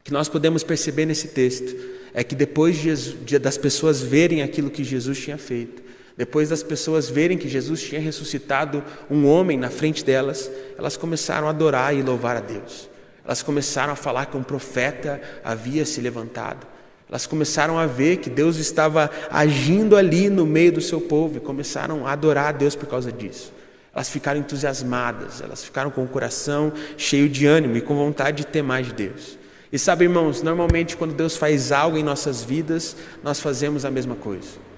O 0.00 0.04
que 0.04 0.12
nós 0.12 0.28
podemos 0.28 0.62
perceber 0.62 1.06
nesse 1.06 1.28
texto 1.28 1.74
é 2.12 2.22
que 2.22 2.34
depois 2.34 2.76
de 2.76 3.38
das 3.38 3.56
pessoas 3.56 4.02
verem 4.02 4.42
aquilo 4.42 4.70
que 4.70 4.84
Jesus 4.84 5.18
tinha 5.18 5.38
feito, 5.38 5.82
depois 6.20 6.50
das 6.50 6.62
pessoas 6.62 7.08
verem 7.08 7.38
que 7.38 7.48
Jesus 7.48 7.80
tinha 7.80 7.98
ressuscitado 7.98 8.84
um 9.10 9.26
homem 9.26 9.56
na 9.56 9.70
frente 9.70 10.04
delas, 10.04 10.50
elas 10.76 10.94
começaram 10.94 11.46
a 11.46 11.50
adorar 11.50 11.96
e 11.96 12.02
louvar 12.02 12.36
a 12.36 12.40
Deus. 12.40 12.90
Elas 13.24 13.42
começaram 13.42 13.94
a 13.94 13.96
falar 13.96 14.26
que 14.26 14.36
um 14.36 14.42
profeta 14.42 15.18
havia 15.42 15.82
se 15.86 15.98
levantado. 15.98 16.66
Elas 17.08 17.26
começaram 17.26 17.78
a 17.78 17.86
ver 17.86 18.18
que 18.18 18.28
Deus 18.28 18.58
estava 18.58 19.10
agindo 19.30 19.96
ali 19.96 20.28
no 20.28 20.44
meio 20.44 20.72
do 20.72 20.82
seu 20.82 21.00
povo 21.00 21.38
e 21.38 21.40
começaram 21.40 22.06
a 22.06 22.12
adorar 22.12 22.48
a 22.48 22.52
Deus 22.52 22.76
por 22.76 22.86
causa 22.86 23.10
disso. 23.10 23.50
Elas 23.94 24.10
ficaram 24.10 24.40
entusiasmadas, 24.40 25.40
elas 25.40 25.64
ficaram 25.64 25.90
com 25.90 26.04
o 26.04 26.06
coração 26.06 26.70
cheio 26.98 27.30
de 27.30 27.46
ânimo 27.46 27.78
e 27.78 27.80
com 27.80 27.96
vontade 27.96 28.44
de 28.44 28.46
ter 28.46 28.60
mais 28.60 28.88
de 28.88 28.92
Deus. 28.92 29.38
E 29.72 29.78
sabe, 29.78 30.04
irmãos, 30.04 30.42
normalmente 30.42 30.98
quando 30.98 31.14
Deus 31.14 31.38
faz 31.38 31.72
algo 31.72 31.96
em 31.96 32.02
nossas 32.02 32.44
vidas, 32.44 32.94
nós 33.24 33.40
fazemos 33.40 33.86
a 33.86 33.90
mesma 33.90 34.16
coisa. 34.16 34.68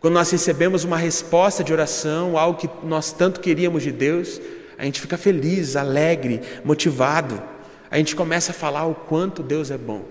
Quando 0.00 0.14
nós 0.14 0.30
recebemos 0.30 0.84
uma 0.84 0.96
resposta 0.96 1.64
de 1.64 1.72
oração, 1.72 2.38
algo 2.38 2.58
que 2.58 2.70
nós 2.86 3.12
tanto 3.12 3.40
queríamos 3.40 3.82
de 3.82 3.90
Deus, 3.90 4.40
a 4.78 4.84
gente 4.84 5.00
fica 5.00 5.18
feliz, 5.18 5.74
alegre, 5.74 6.40
motivado. 6.64 7.42
A 7.90 7.98
gente 7.98 8.14
começa 8.14 8.52
a 8.52 8.54
falar 8.54 8.86
o 8.86 8.94
quanto 8.94 9.42
Deus 9.42 9.72
é 9.72 9.78
bom. 9.78 10.04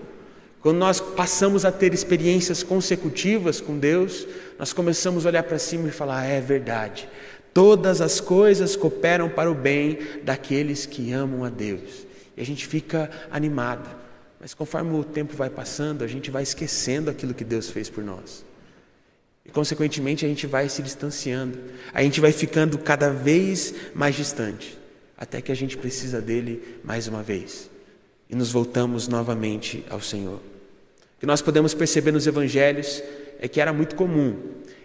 Quando 0.60 0.76
nós 0.76 1.00
passamos 1.00 1.64
a 1.64 1.72
ter 1.72 1.94
experiências 1.94 2.62
consecutivas 2.62 3.60
com 3.60 3.78
Deus, 3.78 4.26
nós 4.58 4.74
começamos 4.74 5.24
a 5.24 5.30
olhar 5.30 5.44
para 5.44 5.58
cima 5.58 5.88
e 5.88 5.92
falar: 5.92 6.24
é 6.26 6.40
verdade, 6.40 7.08
todas 7.54 8.02
as 8.02 8.20
coisas 8.20 8.76
cooperam 8.76 9.30
para 9.30 9.50
o 9.50 9.54
bem 9.54 9.98
daqueles 10.22 10.84
que 10.84 11.12
amam 11.12 11.44
a 11.44 11.48
Deus. 11.48 12.06
E 12.36 12.42
a 12.42 12.44
gente 12.44 12.66
fica 12.66 13.08
animado. 13.30 13.88
Mas 14.38 14.52
conforme 14.52 14.94
o 14.94 15.02
tempo 15.02 15.34
vai 15.34 15.48
passando, 15.48 16.04
a 16.04 16.06
gente 16.06 16.30
vai 16.30 16.42
esquecendo 16.42 17.10
aquilo 17.10 17.32
que 17.32 17.44
Deus 17.44 17.70
fez 17.70 17.88
por 17.88 18.04
nós. 18.04 18.44
E, 19.48 19.50
consequentemente, 19.50 20.26
a 20.26 20.28
gente 20.28 20.46
vai 20.46 20.68
se 20.68 20.82
distanciando. 20.82 21.58
A 21.94 22.02
gente 22.02 22.20
vai 22.20 22.32
ficando 22.32 22.76
cada 22.76 23.08
vez 23.08 23.74
mais 23.94 24.14
distante. 24.14 24.78
Até 25.16 25.40
que 25.40 25.50
a 25.50 25.54
gente 25.54 25.74
precisa 25.78 26.20
dele 26.20 26.78
mais 26.84 27.08
uma 27.08 27.22
vez. 27.22 27.70
E 28.28 28.36
nos 28.36 28.52
voltamos 28.52 29.08
novamente 29.08 29.82
ao 29.88 30.02
Senhor. 30.02 30.36
O 30.36 31.20
que 31.20 31.24
nós 31.26 31.40
podemos 31.40 31.72
perceber 31.72 32.12
nos 32.12 32.26
evangelhos 32.26 33.02
é 33.40 33.48
que 33.48 33.58
era 33.58 33.72
muito 33.72 33.96
comum 33.96 34.36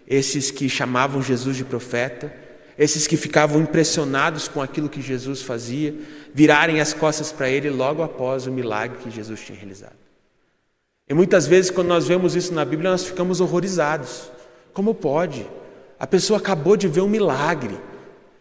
esses 0.08 0.50
que 0.50 0.70
chamavam 0.70 1.22
Jesus 1.22 1.58
de 1.58 1.66
profeta, 1.66 2.34
esses 2.78 3.06
que 3.06 3.18
ficavam 3.18 3.62
impressionados 3.62 4.48
com 4.48 4.62
aquilo 4.62 4.90
que 4.90 5.02
Jesus 5.02 5.42
fazia, 5.42 5.94
virarem 6.34 6.80
as 6.80 6.94
costas 6.94 7.34
para 7.34 7.50
ele 7.50 7.70
logo 7.70 8.02
após 8.02 8.48
o 8.48 8.52
milagre 8.52 8.98
que 9.04 9.12
Jesus 9.12 9.42
tinha 9.42 9.58
realizado. 9.58 9.98
E 11.08 11.14
muitas 11.14 11.46
vezes, 11.46 11.70
quando 11.70 11.90
nós 11.90 12.08
vemos 12.08 12.34
isso 12.34 12.54
na 12.54 12.64
Bíblia, 12.64 12.92
nós 12.92 13.04
ficamos 13.04 13.42
horrorizados. 13.42 14.32
Como 14.74 14.96
pode? 14.96 15.48
A 16.00 16.08
pessoa 16.08 16.40
acabou 16.40 16.76
de 16.76 16.88
ver 16.88 17.02
um 17.02 17.08
milagre. 17.08 17.78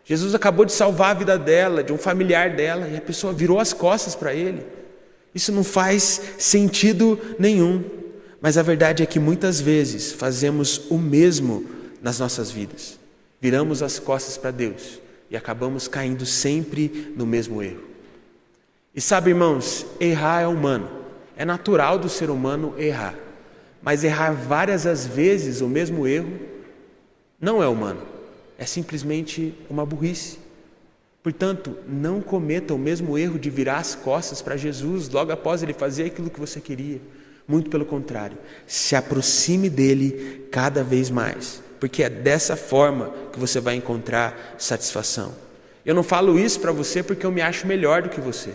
Jesus 0.05 0.35
acabou 0.35 0.65
de 0.65 0.73
salvar 0.73 1.11
a 1.11 1.19
vida 1.19 1.39
dela, 1.39 1.83
de 1.83 1.93
um 1.93 1.99
familiar 1.99 2.51
dela, 2.57 2.89
e 2.89 2.97
a 2.97 3.01
pessoa 3.01 3.33
virou 3.33 3.61
as 3.61 3.73
costas 3.73 4.15
para 4.15 4.35
ele. 4.35 4.67
Isso 5.35 5.53
não 5.53 5.63
faz 5.63 6.21
sentido 6.39 7.19
nenhum. 7.39 7.85
Mas 8.41 8.59
a 8.59 8.63
verdade 8.63 9.03
é 9.03 9.07
que 9.07 9.21
muitas 9.21 9.61
vezes 9.61 10.11
fazemos 10.11 10.91
o 10.91 10.99
mesmo 10.99 11.65
nas 12.03 12.19
nossas 12.19 12.51
vidas. 12.51 12.99
Viramos 13.41 13.83
as 13.83 13.99
costas 13.99 14.37
para 14.37 14.51
Deus 14.51 15.01
e 15.31 15.37
acabamos 15.37 15.87
caindo 15.87 16.27
sempre 16.27 17.13
no 17.17 17.25
mesmo 17.25 17.63
erro. 17.63 17.83
E 18.95 19.01
sabe, 19.01 19.31
irmãos, 19.31 19.87
errar 20.01 20.43
é 20.43 20.47
humano. 20.47 20.91
É 21.37 21.45
natural 21.45 21.99
do 21.99 22.09
ser 22.09 22.29
humano 22.29 22.75
errar. 22.77 23.15
Mas 23.83 24.05
errar 24.05 24.33
várias 24.33 24.87
as 24.87 25.07
vezes 25.07 25.61
o 25.61 25.69
mesmo 25.69 26.07
erro 26.07 26.33
não 27.41 27.63
é 27.63 27.67
humano. 27.67 28.01
É 28.57 28.65
simplesmente 28.65 29.53
uma 29.69 29.85
burrice. 29.85 30.39
Portanto, 31.23 31.77
não 31.89 32.21
cometa 32.21 32.75
o 32.75 32.79
mesmo 32.79 33.17
erro 33.17 33.39
de 33.39 33.51
virar 33.51 33.79
as 33.79 33.95
costas 33.95 34.43
para 34.43 34.57
Jesus 34.57 35.09
logo 35.09 35.33
após 35.33 35.63
ele 35.63 35.73
fazer 35.73 36.05
aquilo 36.05 36.31
que 36.31 36.41
você 36.41 36.61
queria. 36.61 37.01
Muito 37.47 37.71
pelo 37.71 37.85
contrário, 37.85 38.39
se 38.67 38.95
aproxime 38.95 39.69
dele 39.69 40.47
cada 40.51 40.85
vez 40.85 41.11
mais, 41.11 41.63
porque 41.81 42.03
é 42.03 42.09
dessa 42.09 42.57
forma 42.57 43.13
que 43.33 43.39
você 43.39 43.61
vai 43.61 43.75
encontrar 43.75 44.55
satisfação. 44.59 45.35
Eu 45.85 45.95
não 45.95 46.05
falo 46.05 46.39
isso 46.39 46.61
para 46.61 46.71
você 46.71 47.03
porque 47.03 47.27
eu 47.27 47.33
me 47.33 47.41
acho 47.41 47.67
melhor 47.67 48.03
do 48.03 48.09
que 48.09 48.21
você. 48.21 48.55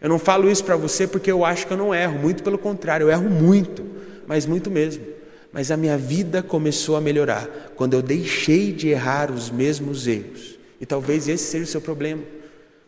Eu 0.00 0.08
não 0.08 0.18
falo 0.18 0.50
isso 0.50 0.64
para 0.64 0.76
você 0.76 1.06
porque 1.06 1.30
eu 1.30 1.44
acho 1.44 1.66
que 1.66 1.72
eu 1.72 1.76
não 1.76 1.94
erro, 1.94 2.18
muito 2.18 2.42
pelo 2.42 2.58
contrário, 2.58 3.04
eu 3.04 3.10
erro 3.10 3.28
muito, 3.28 3.84
mas 4.26 4.46
muito 4.46 4.70
mesmo. 4.70 5.04
Mas 5.52 5.70
a 5.70 5.76
minha 5.76 5.98
vida 5.98 6.42
começou 6.42 6.96
a 6.96 7.00
melhorar 7.00 7.46
quando 7.76 7.94
eu 7.94 8.02
deixei 8.02 8.72
de 8.72 8.88
errar 8.88 9.30
os 9.30 9.50
mesmos 9.50 10.06
erros. 10.06 10.58
E 10.80 10.86
talvez 10.86 11.28
esse 11.28 11.44
seja 11.44 11.64
o 11.64 11.68
seu 11.68 11.80
problema. 11.80 12.22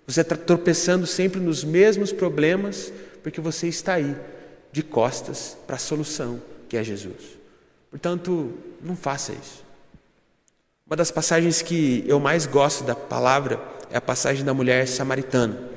Você 0.06 0.22
está 0.22 0.36
tropeçando 0.36 1.06
sempre 1.06 1.40
nos 1.40 1.62
mesmos 1.62 2.12
problemas 2.12 2.92
porque 3.22 3.40
você 3.40 3.68
está 3.68 3.94
aí, 3.94 4.14
de 4.70 4.82
costas 4.82 5.56
para 5.66 5.76
a 5.76 5.78
solução, 5.78 6.42
que 6.68 6.76
é 6.76 6.84
Jesus. 6.84 7.38
Portanto, 7.90 8.52
não 8.82 8.96
faça 8.96 9.32
isso. 9.32 9.64
Uma 10.86 10.96
das 10.96 11.10
passagens 11.10 11.62
que 11.62 12.04
eu 12.06 12.20
mais 12.20 12.44
gosto 12.44 12.84
da 12.84 12.94
palavra 12.94 13.58
é 13.90 13.96
a 13.96 14.00
passagem 14.00 14.44
da 14.44 14.52
mulher 14.52 14.86
samaritana. 14.86 15.73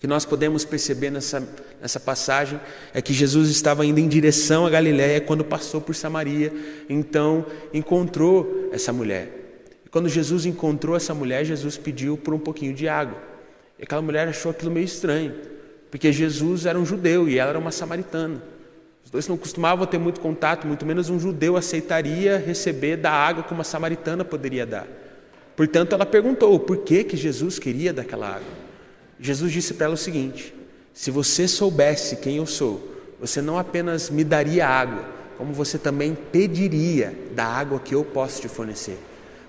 que 0.00 0.06
nós 0.06 0.24
podemos 0.24 0.64
perceber 0.64 1.10
nessa, 1.10 1.46
nessa 1.78 2.00
passagem 2.00 2.58
é 2.94 3.02
que 3.02 3.12
Jesus 3.12 3.50
estava 3.50 3.84
indo 3.84 4.00
em 4.00 4.08
direção 4.08 4.64
a 4.64 4.70
Galiléia 4.70 5.20
quando 5.20 5.44
passou 5.44 5.78
por 5.78 5.94
Samaria, 5.94 6.50
então 6.88 7.44
encontrou 7.70 8.70
essa 8.72 8.94
mulher. 8.94 9.28
Quando 9.90 10.08
Jesus 10.08 10.46
encontrou 10.46 10.96
essa 10.96 11.12
mulher, 11.12 11.44
Jesus 11.44 11.76
pediu 11.76 12.16
por 12.16 12.32
um 12.32 12.38
pouquinho 12.38 12.72
de 12.72 12.88
água. 12.88 13.18
E 13.78 13.82
aquela 13.82 14.00
mulher 14.00 14.26
achou 14.26 14.50
aquilo 14.50 14.70
meio 14.70 14.86
estranho, 14.86 15.34
porque 15.90 16.10
Jesus 16.10 16.64
era 16.64 16.78
um 16.78 16.86
judeu 16.86 17.28
e 17.28 17.38
ela 17.38 17.50
era 17.50 17.58
uma 17.58 17.70
samaritana. 17.70 18.42
Os 19.04 19.10
dois 19.10 19.28
não 19.28 19.36
costumavam 19.36 19.86
ter 19.86 19.98
muito 19.98 20.18
contato, 20.18 20.66
muito 20.66 20.86
menos 20.86 21.10
um 21.10 21.20
judeu 21.20 21.58
aceitaria 21.58 22.38
receber 22.38 22.96
da 22.96 23.12
água 23.12 23.42
como 23.42 23.58
uma 23.58 23.64
samaritana 23.64 24.24
poderia 24.24 24.64
dar. 24.64 24.88
Portanto, 25.54 25.92
ela 25.94 26.06
perguntou 26.06 26.58
por 26.58 26.78
que, 26.78 27.04
que 27.04 27.18
Jesus 27.18 27.58
queria 27.58 27.92
daquela 27.92 28.36
água. 28.36 28.69
Jesus 29.20 29.52
disse 29.52 29.74
para 29.74 29.86
ela 29.86 29.94
o 29.94 29.98
seguinte: 29.98 30.54
Se 30.94 31.10
você 31.10 31.46
soubesse 31.46 32.16
quem 32.16 32.38
eu 32.38 32.46
sou, 32.46 32.96
você 33.20 33.42
não 33.42 33.58
apenas 33.58 34.10
me 34.10 34.24
daria 34.24 34.66
água, 34.66 35.04
como 35.36 35.52
você 35.52 35.78
também 35.78 36.14
pediria 36.14 37.14
da 37.34 37.44
água 37.44 37.78
que 37.78 37.94
eu 37.94 38.04
posso 38.04 38.40
te 38.40 38.48
fornecer 38.48 38.98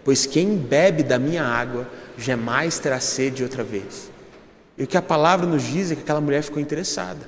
pois 0.04 0.26
quem 0.26 0.56
bebe 0.56 1.04
da 1.04 1.20
minha 1.20 1.44
água 1.44 1.88
jamais 2.18 2.80
terá 2.80 3.00
sede 3.00 3.44
outra 3.44 3.64
vez. 3.64 4.10
E 4.78 4.84
o 4.84 4.88
que 4.88 4.98
a 4.98 5.02
palavra 5.02 5.46
nos 5.46 5.64
diz 5.64 5.92
é 5.92 5.96
que 5.96 6.02
aquela 6.02 6.22
mulher 6.22 6.42
ficou 6.44 6.62
interessada, 6.62 7.20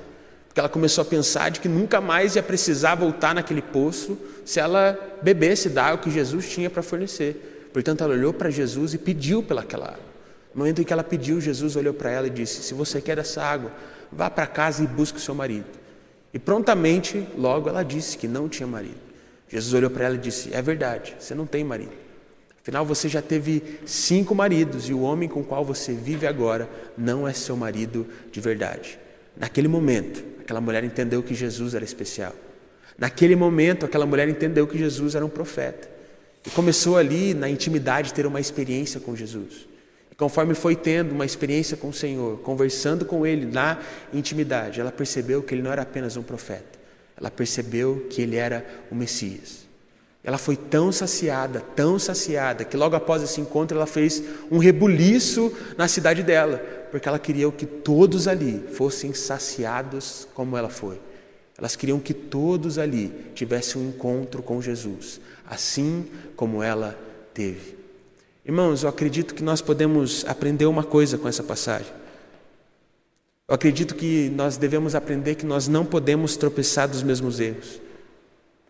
porque 0.46 0.60
ela 0.60 0.68
começou 0.68 1.02
a 1.02 1.04
pensar 1.04 1.50
de 1.50 1.60
que 1.60 1.68
nunca 1.68 2.00
mais 2.00 2.36
ia 2.36 2.42
precisar 2.42 2.94
voltar 2.94 3.34
naquele 3.34 3.62
poço 3.62 4.18
se 4.44 4.60
ela 4.60 4.98
bebesse 5.22 5.68
da 5.68 5.84
água 5.84 5.98
que 5.98 6.10
Jesus 6.10 6.48
tinha 6.48 6.70
para 6.70 6.82
fornecer. 6.82 7.70
Portanto, 7.72 8.04
ela 8.04 8.14
olhou 8.14 8.32
para 8.32 8.50
Jesus 8.50 8.94
e 8.94 8.98
pediu 8.98 9.42
pelaquela 9.42 9.86
água. 9.86 10.13
No 10.54 10.60
momento 10.60 10.80
em 10.80 10.84
que 10.84 10.92
ela 10.92 11.02
pediu, 11.02 11.40
Jesus 11.40 11.74
olhou 11.74 11.92
para 11.92 12.10
ela 12.10 12.26
e 12.28 12.30
disse: 12.30 12.62
Se 12.62 12.74
você 12.74 13.00
quer 13.00 13.18
essa 13.18 13.42
água, 13.42 13.72
vá 14.12 14.30
para 14.30 14.46
casa 14.46 14.84
e 14.84 14.86
busque 14.86 15.18
o 15.18 15.20
seu 15.20 15.34
marido. 15.34 15.66
E 16.32 16.38
prontamente, 16.38 17.26
logo 17.36 17.68
ela 17.68 17.82
disse 17.82 18.16
que 18.16 18.28
não 18.28 18.48
tinha 18.48 18.66
marido. 18.66 18.98
Jesus 19.48 19.74
olhou 19.74 19.90
para 19.90 20.04
ela 20.04 20.14
e 20.14 20.18
disse: 20.18 20.54
É 20.54 20.62
verdade, 20.62 21.16
você 21.18 21.34
não 21.34 21.46
tem 21.46 21.64
marido. 21.64 21.92
Afinal, 22.62 22.86
você 22.86 23.08
já 23.08 23.20
teve 23.20 23.80
cinco 23.84 24.34
maridos 24.34 24.88
e 24.88 24.94
o 24.94 25.00
homem 25.00 25.28
com 25.28 25.40
o 25.40 25.44
qual 25.44 25.64
você 25.64 25.92
vive 25.92 26.26
agora 26.26 26.68
não 26.96 27.28
é 27.28 27.32
seu 27.32 27.56
marido 27.56 28.06
de 28.32 28.40
verdade. 28.40 28.98
Naquele 29.36 29.68
momento, 29.68 30.24
aquela 30.40 30.60
mulher 30.60 30.82
entendeu 30.82 31.22
que 31.22 31.34
Jesus 31.34 31.74
era 31.74 31.84
especial. 31.84 32.32
Naquele 32.96 33.36
momento, 33.36 33.84
aquela 33.84 34.06
mulher 34.06 34.28
entendeu 34.28 34.66
que 34.66 34.78
Jesus 34.78 35.14
era 35.14 35.26
um 35.26 35.28
profeta. 35.28 35.90
E 36.46 36.50
começou 36.50 36.96
ali, 36.96 37.34
na 37.34 37.50
intimidade, 37.50 38.14
ter 38.14 38.24
uma 38.24 38.40
experiência 38.40 38.98
com 38.98 39.14
Jesus. 39.14 39.66
Conforme 40.16 40.54
foi 40.54 40.76
tendo 40.76 41.12
uma 41.12 41.24
experiência 41.24 41.76
com 41.76 41.88
o 41.88 41.92
Senhor, 41.92 42.38
conversando 42.38 43.04
com 43.04 43.26
Ele 43.26 43.46
na 43.46 43.80
intimidade, 44.12 44.80
ela 44.80 44.92
percebeu 44.92 45.42
que 45.42 45.54
Ele 45.54 45.62
não 45.62 45.72
era 45.72 45.82
apenas 45.82 46.16
um 46.16 46.22
profeta. 46.22 46.78
Ela 47.16 47.30
percebeu 47.30 48.06
que 48.08 48.22
Ele 48.22 48.36
era 48.36 48.64
o 48.90 48.94
Messias. 48.94 49.64
Ela 50.22 50.38
foi 50.38 50.56
tão 50.56 50.90
saciada, 50.90 51.60
tão 51.60 51.98
saciada, 51.98 52.64
que 52.64 52.76
logo 52.76 52.96
após 52.96 53.22
esse 53.22 53.40
encontro 53.40 53.76
ela 53.76 53.86
fez 53.86 54.22
um 54.50 54.58
rebuliço 54.58 55.52
na 55.76 55.86
cidade 55.86 56.22
dela, 56.22 56.58
porque 56.90 57.06
ela 57.06 57.18
queria 57.18 57.50
que 57.52 57.66
todos 57.66 58.26
ali 58.26 58.64
fossem 58.72 59.12
saciados 59.12 60.26
como 60.32 60.56
ela 60.56 60.70
foi. 60.70 60.98
Elas 61.58 61.76
queriam 61.76 62.00
que 62.00 62.14
todos 62.14 62.78
ali 62.78 63.12
tivessem 63.34 63.82
um 63.82 63.88
encontro 63.88 64.42
com 64.42 64.62
Jesus, 64.62 65.20
assim 65.46 66.06
como 66.34 66.62
ela 66.62 66.98
teve. 67.34 67.83
Irmãos, 68.46 68.82
eu 68.82 68.90
acredito 68.90 69.34
que 69.34 69.42
nós 69.42 69.62
podemos 69.62 70.22
aprender 70.28 70.66
uma 70.66 70.84
coisa 70.84 71.16
com 71.16 71.26
essa 71.26 71.42
passagem. 71.42 71.90
Eu 73.48 73.54
acredito 73.54 73.94
que 73.94 74.30
nós 74.34 74.58
devemos 74.58 74.94
aprender 74.94 75.36
que 75.36 75.46
nós 75.46 75.66
não 75.66 75.82
podemos 75.86 76.36
tropeçar 76.36 76.86
dos 76.86 77.02
mesmos 77.02 77.40
erros. 77.40 77.80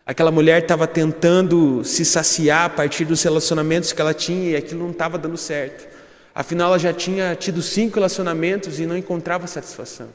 Aquela 0.05 0.31
mulher 0.31 0.61
estava 0.61 0.87
tentando 0.87 1.83
se 1.83 2.05
saciar 2.05 2.65
a 2.65 2.69
partir 2.69 3.03
dos 3.03 3.21
relacionamentos 3.21 3.91
que 3.91 3.99
ela 3.99 4.13
tinha 4.13 4.51
e 4.51 4.55
aquilo 4.55 4.81
não 4.81 4.91
estava 4.91 5.17
dando 5.17 5.35
certo. 5.35 5.85
Afinal, 6.33 6.69
ela 6.69 6.79
já 6.79 6.93
tinha 6.93 7.35
tido 7.35 7.61
cinco 7.61 7.95
relacionamentos 7.95 8.79
e 8.79 8.85
não 8.85 8.95
encontrava 8.95 9.45
satisfação. 9.45 10.07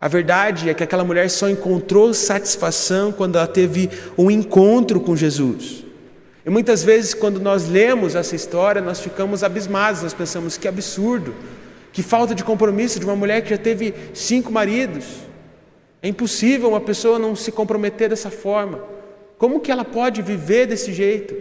A 0.00 0.08
verdade 0.08 0.68
é 0.68 0.74
que 0.74 0.82
aquela 0.82 1.04
mulher 1.04 1.30
só 1.30 1.48
encontrou 1.48 2.12
satisfação 2.12 3.12
quando 3.12 3.36
ela 3.36 3.46
teve 3.46 3.88
um 4.18 4.30
encontro 4.30 5.00
com 5.00 5.14
Jesus. 5.14 5.83
E 6.44 6.50
muitas 6.50 6.84
vezes, 6.84 7.14
quando 7.14 7.40
nós 7.40 7.68
lemos 7.68 8.14
essa 8.14 8.36
história, 8.36 8.82
nós 8.82 9.00
ficamos 9.00 9.42
abismados, 9.42 10.02
nós 10.02 10.12
pensamos 10.12 10.58
que 10.58 10.68
absurdo, 10.68 11.34
que 11.92 12.02
falta 12.02 12.34
de 12.34 12.44
compromisso 12.44 13.00
de 13.00 13.06
uma 13.06 13.16
mulher 13.16 13.42
que 13.42 13.50
já 13.50 13.56
teve 13.56 13.94
cinco 14.12 14.52
maridos. 14.52 15.06
É 16.02 16.08
impossível 16.08 16.68
uma 16.68 16.80
pessoa 16.80 17.18
não 17.18 17.34
se 17.34 17.50
comprometer 17.50 18.10
dessa 18.10 18.30
forma. 18.30 18.84
Como 19.38 19.60
que 19.60 19.70
ela 19.70 19.84
pode 19.84 20.20
viver 20.20 20.66
desse 20.66 20.92
jeito? 20.92 21.34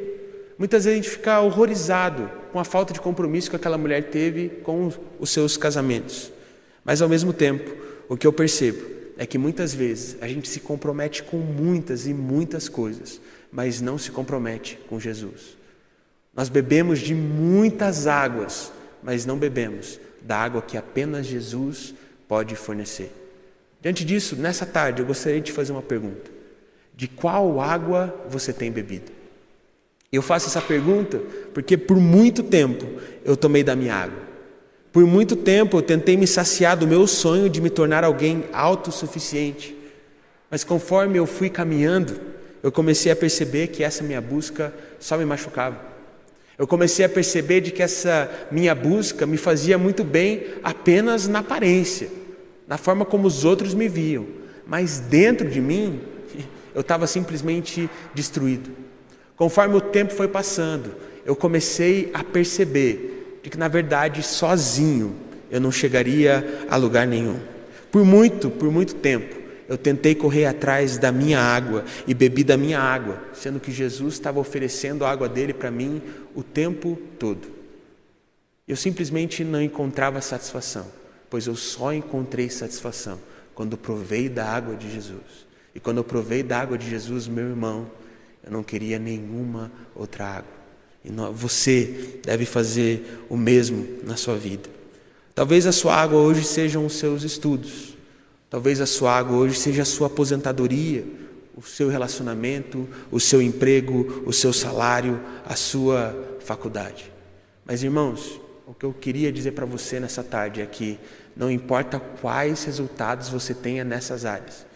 Muitas 0.57 0.85
vezes 0.85 0.99
a 0.99 1.03
gente 1.03 1.17
fica 1.17 1.41
horrorizado 1.41 2.29
com 2.53 2.59
a 2.59 2.63
falta 2.63 2.93
de 2.93 3.01
compromisso 3.01 3.49
que 3.49 3.55
aquela 3.55 3.77
mulher 3.77 4.03
teve 4.03 4.49
com 4.63 4.89
os 5.19 5.29
seus 5.29 5.57
casamentos. 5.57 6.31
Mas 6.85 7.01
ao 7.01 7.09
mesmo 7.09 7.33
tempo, 7.33 7.75
o 8.07 8.15
que 8.15 8.25
eu 8.25 8.31
percebo 8.31 8.83
é 9.17 9.25
que 9.25 9.37
muitas 9.37 9.73
vezes 9.73 10.17
a 10.21 10.27
gente 10.27 10.47
se 10.47 10.59
compromete 10.59 11.23
com 11.23 11.37
muitas 11.37 12.07
e 12.07 12.13
muitas 12.13 12.69
coisas, 12.69 13.19
mas 13.53 13.79
não 13.79 13.99
se 13.99 14.09
compromete 14.09 14.79
com 14.89 14.99
Jesus. 14.99 15.55
Nós 16.35 16.49
bebemos 16.49 16.99
de 16.99 17.13
muitas 17.13 18.07
águas, 18.07 18.71
mas 19.03 19.27
não 19.27 19.37
bebemos 19.37 19.99
da 20.23 20.37
água 20.37 20.61
que 20.61 20.75
apenas 20.75 21.27
Jesus 21.27 21.93
pode 22.27 22.55
fornecer. 22.55 23.11
Diante 23.79 24.03
disso, 24.03 24.35
nessa 24.35 24.65
tarde, 24.65 25.01
eu 25.01 25.05
gostaria 25.05 25.39
de 25.39 25.51
fazer 25.51 25.71
uma 25.71 25.81
pergunta 25.81 26.31
de 26.95 27.07
qual 27.07 27.59
água 27.61 28.13
você 28.29 28.51
tem 28.51 28.71
bebido? 28.71 29.11
Eu 30.11 30.21
faço 30.21 30.47
essa 30.47 30.61
pergunta 30.61 31.19
porque 31.53 31.75
por 31.75 31.97
muito 31.97 32.43
tempo 32.43 32.85
eu 33.25 33.35
tomei 33.35 33.63
da 33.63 33.75
minha 33.75 33.95
água. 33.95 34.21
Por 34.91 35.05
muito 35.05 35.35
tempo 35.35 35.77
eu 35.77 35.81
tentei 35.81 36.15
me 36.15 36.27
saciar 36.27 36.77
do 36.77 36.87
meu 36.87 37.07
sonho 37.07 37.49
de 37.49 37.59
me 37.59 37.69
tornar 37.69 38.03
alguém 38.03 38.45
autossuficiente. 38.53 39.75
Mas 40.51 40.63
conforme 40.63 41.17
eu 41.17 41.25
fui 41.25 41.49
caminhando, 41.49 42.33
eu 42.63 42.71
comecei 42.71 43.12
a 43.12 43.15
perceber 43.15 43.67
que 43.67 43.84
essa 43.84 44.02
minha 44.02 44.21
busca 44.21 44.73
só 44.97 45.17
me 45.17 45.26
machucava. 45.26 45.78
Eu 46.58 46.65
comecei 46.65 47.04
a 47.04 47.10
perceber 47.10 47.60
de 47.60 47.71
que 47.71 47.84
essa 47.84 48.32
minha 48.49 48.73
busca 48.73 49.26
me 49.26 49.36
fazia 49.36 49.78
muito 49.78 50.02
bem 50.02 50.45
apenas 50.63 51.28
na 51.28 51.39
aparência, 51.39 52.10
na 52.65 52.78
forma 52.78 53.04
como 53.04 53.28
os 53.28 53.43
outros 53.43 53.73
me 53.73 53.89
viam, 53.89 54.26
mas 54.65 54.99
dentro 54.99 55.49
de 55.49 55.60
mim 55.60 55.99
eu 56.73 56.80
estava 56.80 57.06
simplesmente 57.06 57.89
destruído. 58.15 58.71
Conforme 59.36 59.76
o 59.76 59.82
tempo 59.82 60.13
foi 60.13 60.30
passando, 60.30 60.95
eu 61.26 61.36
comecei 61.36 62.12
a 62.13 62.23
perceber 62.23 63.39
de 63.43 63.49
que, 63.49 63.58
na 63.58 63.67
verdade, 63.67 64.23
sozinho 64.23 65.17
eu 65.52 65.60
não 65.60 65.71
chegaria 65.71 66.65
a 66.69 66.78
lugar 66.78 67.06
nenhum. 67.06 67.39
Por 67.91 68.06
muito, 68.06 68.49
por 68.49 68.71
muito 68.71 68.95
tempo, 68.95 69.42
eu 69.73 69.77
tentei 69.77 70.13
correr 70.13 70.45
atrás 70.45 70.97
da 70.97 71.12
minha 71.12 71.39
água 71.39 71.83
e 72.07 72.13
bebi 72.13 72.43
da 72.43 72.55
minha 72.55 72.79
água, 72.79 73.21
sendo 73.33 73.59
que 73.59 73.71
Jesus 73.71 74.13
estava 74.13 74.39
oferecendo 74.39 75.03
a 75.03 75.09
água 75.09 75.27
dele 75.27 75.53
para 75.53 75.71
mim 75.71 76.01
o 76.36 76.43
tempo 76.43 76.97
todo. 77.17 77.47
Eu 78.67 78.75
simplesmente 78.75 79.43
não 79.43 79.62
encontrava 79.62 80.21
satisfação, 80.21 80.86
pois 81.29 81.47
eu 81.47 81.55
só 81.55 81.93
encontrei 81.93 82.49
satisfação 82.49 83.19
quando 83.55 83.77
provei 83.77 84.29
da 84.29 84.45
água 84.45 84.75
de 84.75 84.91
Jesus. 84.91 85.47
E 85.75 85.79
quando 85.79 85.97
eu 85.97 86.03
provei 86.03 86.43
da 86.43 86.59
água 86.59 86.77
de 86.77 86.89
Jesus, 86.89 87.27
meu 87.27 87.49
irmão, 87.49 87.89
eu 88.43 88.51
não 88.51 88.63
queria 88.63 88.99
nenhuma 88.99 89.71
outra 89.95 90.25
água. 90.25 90.53
E 91.03 91.09
você 91.33 92.19
deve 92.23 92.45
fazer 92.45 93.25
o 93.27 93.36
mesmo 93.36 93.86
na 94.03 94.15
sua 94.15 94.38
vida. 94.38 94.69
Talvez 95.36 95.65
a 95.65 95.71
sua 95.71 95.95
água 95.95 96.19
hoje 96.19 96.43
sejam 96.43 96.86
os 96.86 96.93
seus 96.93 97.23
estudos. 97.23 97.92
Talvez 98.53 98.79
a 98.79 98.85
sua 98.85 99.11
água 99.17 99.35
hoje 99.35 99.57
seja 99.57 99.81
a 99.81 99.85
sua 99.85 100.05
aposentadoria, 100.05 101.03
o 101.55 101.61
seu 101.63 101.89
relacionamento, 101.89 102.87
o 103.11 103.19
seu 103.19 103.41
emprego, 103.41 104.21
o 104.27 104.31
seu 104.31 104.53
salário, 104.53 105.19
a 105.43 105.55
sua 105.55 106.37
faculdade. 106.39 107.11
Mas 107.65 107.81
irmãos, 107.81 108.39
o 108.67 108.73
que 108.75 108.85
eu 108.85 108.93
queria 108.93 109.31
dizer 109.31 109.53
para 109.53 109.65
você 109.65 109.99
nessa 109.99 110.23
tarde 110.23 110.61
é 110.61 110.67
que 110.67 110.99
não 111.35 111.49
importa 111.49 111.99
quais 111.99 112.63
resultados 112.63 113.27
você 113.27 113.55
tenha 113.55 113.83
nessas 113.83 114.23
áreas, 114.23 114.67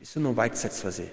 isso 0.00 0.18
não 0.18 0.32
vai 0.32 0.50
te 0.50 0.58
satisfazer. 0.58 1.12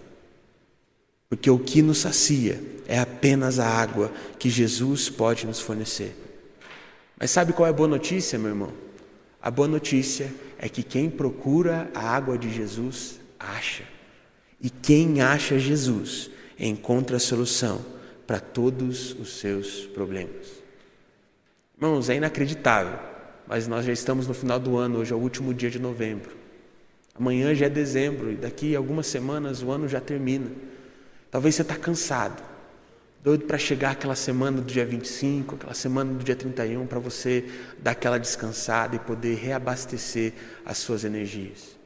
Porque 1.29 1.51
o 1.51 1.59
que 1.59 1.83
nos 1.83 1.99
sacia 1.99 2.59
é 2.87 2.97
apenas 2.97 3.59
a 3.59 3.67
água 3.67 4.11
que 4.39 4.49
Jesus 4.49 5.11
pode 5.11 5.45
nos 5.45 5.59
fornecer. 5.59 6.15
Mas 7.19 7.29
sabe 7.29 7.53
qual 7.53 7.67
é 7.67 7.69
a 7.69 7.73
boa 7.73 7.87
notícia, 7.87 8.39
meu 8.39 8.49
irmão? 8.49 8.88
A 9.41 9.49
boa 9.49 9.67
notícia 9.67 10.33
é 10.57 10.67
que 10.67 10.83
quem 10.83 11.09
procura 11.09 11.89
a 11.93 12.01
água 12.01 12.37
de 12.37 12.53
Jesus 12.53 13.19
acha. 13.39 13.83
E 14.61 14.69
quem 14.69 15.21
acha 15.21 15.57
Jesus 15.57 16.29
encontra 16.59 17.15
a 17.15 17.19
solução 17.19 17.83
para 18.27 18.39
todos 18.39 19.13
os 19.13 19.39
seus 19.39 19.85
problemas. 19.87 20.59
Irmãos, 21.77 22.09
é 22.09 22.15
inacreditável, 22.15 22.99
mas 23.47 23.67
nós 23.67 23.85
já 23.85 23.93
estamos 23.93 24.27
no 24.27 24.33
final 24.33 24.59
do 24.59 24.77
ano, 24.77 24.99
hoje 24.99 25.13
é 25.13 25.15
o 25.15 25.19
último 25.19 25.53
dia 25.53 25.69
de 25.69 25.79
novembro. 25.79 26.35
Amanhã 27.15 27.55
já 27.55 27.67
é 27.67 27.69
dezembro 27.69 28.31
e 28.31 28.35
daqui 28.35 28.75
a 28.75 28.77
algumas 28.77 29.07
semanas 29.07 29.63
o 29.63 29.71
ano 29.71 29.87
já 29.87 30.01
termina. 30.01 30.51
Talvez 31.31 31.55
você 31.55 31.61
está 31.61 31.75
cansado, 31.75 32.43
doido 33.23 33.45
para 33.45 33.57
chegar 33.57 33.91
aquela 33.91 34.15
semana 34.15 34.61
do 34.61 34.71
dia 34.71 34.85
25, 34.85 35.55
aquela 35.55 35.73
semana 35.73 36.13
do 36.13 36.23
dia 36.23 36.35
31, 36.35 36.87
para 36.87 36.99
você 36.99 37.45
dar 37.79 37.91
aquela 37.91 38.17
descansada 38.17 38.95
e 38.95 38.99
poder 38.99 39.35
reabastecer 39.35 40.33
as 40.65 40.77
suas 40.77 41.03
energias. 41.03 41.77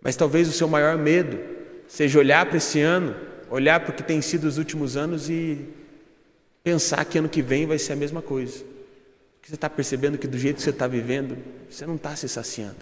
Mas 0.00 0.16
talvez 0.16 0.48
o 0.48 0.52
seu 0.52 0.68
maior 0.68 0.96
medo 0.96 1.38
seja 1.88 2.18
olhar 2.18 2.46
para 2.46 2.56
esse 2.56 2.80
ano, 2.80 3.16
olhar 3.50 3.80
para 3.80 3.90
o 3.90 3.94
que 3.94 4.02
tem 4.02 4.22
sido 4.22 4.44
os 4.44 4.58
últimos 4.58 4.96
anos 4.96 5.28
e 5.28 5.68
pensar 6.62 7.04
que 7.04 7.18
ano 7.18 7.28
que 7.28 7.42
vem 7.42 7.66
vai 7.66 7.78
ser 7.78 7.94
a 7.94 7.96
mesma 7.96 8.22
coisa. 8.22 8.64
Porque 9.36 9.48
você 9.48 9.56
está 9.56 9.68
percebendo 9.68 10.18
que 10.18 10.28
do 10.28 10.38
jeito 10.38 10.56
que 10.56 10.62
você 10.62 10.70
está 10.70 10.86
vivendo, 10.86 11.36
você 11.68 11.84
não 11.84 11.96
está 11.96 12.14
se 12.14 12.28
saciando. 12.28 12.76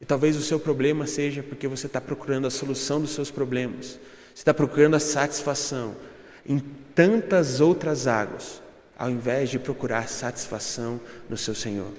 E 0.00 0.04
talvez 0.04 0.36
o 0.36 0.42
seu 0.42 0.60
problema 0.60 1.06
seja 1.06 1.42
porque 1.42 1.66
você 1.66 1.86
está 1.86 2.00
procurando 2.00 2.46
a 2.46 2.50
solução 2.50 3.00
dos 3.00 3.10
seus 3.10 3.30
problemas, 3.30 3.98
você 4.34 4.42
está 4.42 4.54
procurando 4.54 4.94
a 4.94 5.00
satisfação 5.00 5.96
em 6.48 6.58
tantas 6.94 7.60
outras 7.60 8.06
águas, 8.06 8.62
ao 8.98 9.10
invés 9.10 9.50
de 9.50 9.58
procurar 9.58 10.08
satisfação 10.08 11.00
no 11.28 11.36
seu 11.36 11.54
Senhor. 11.54 11.92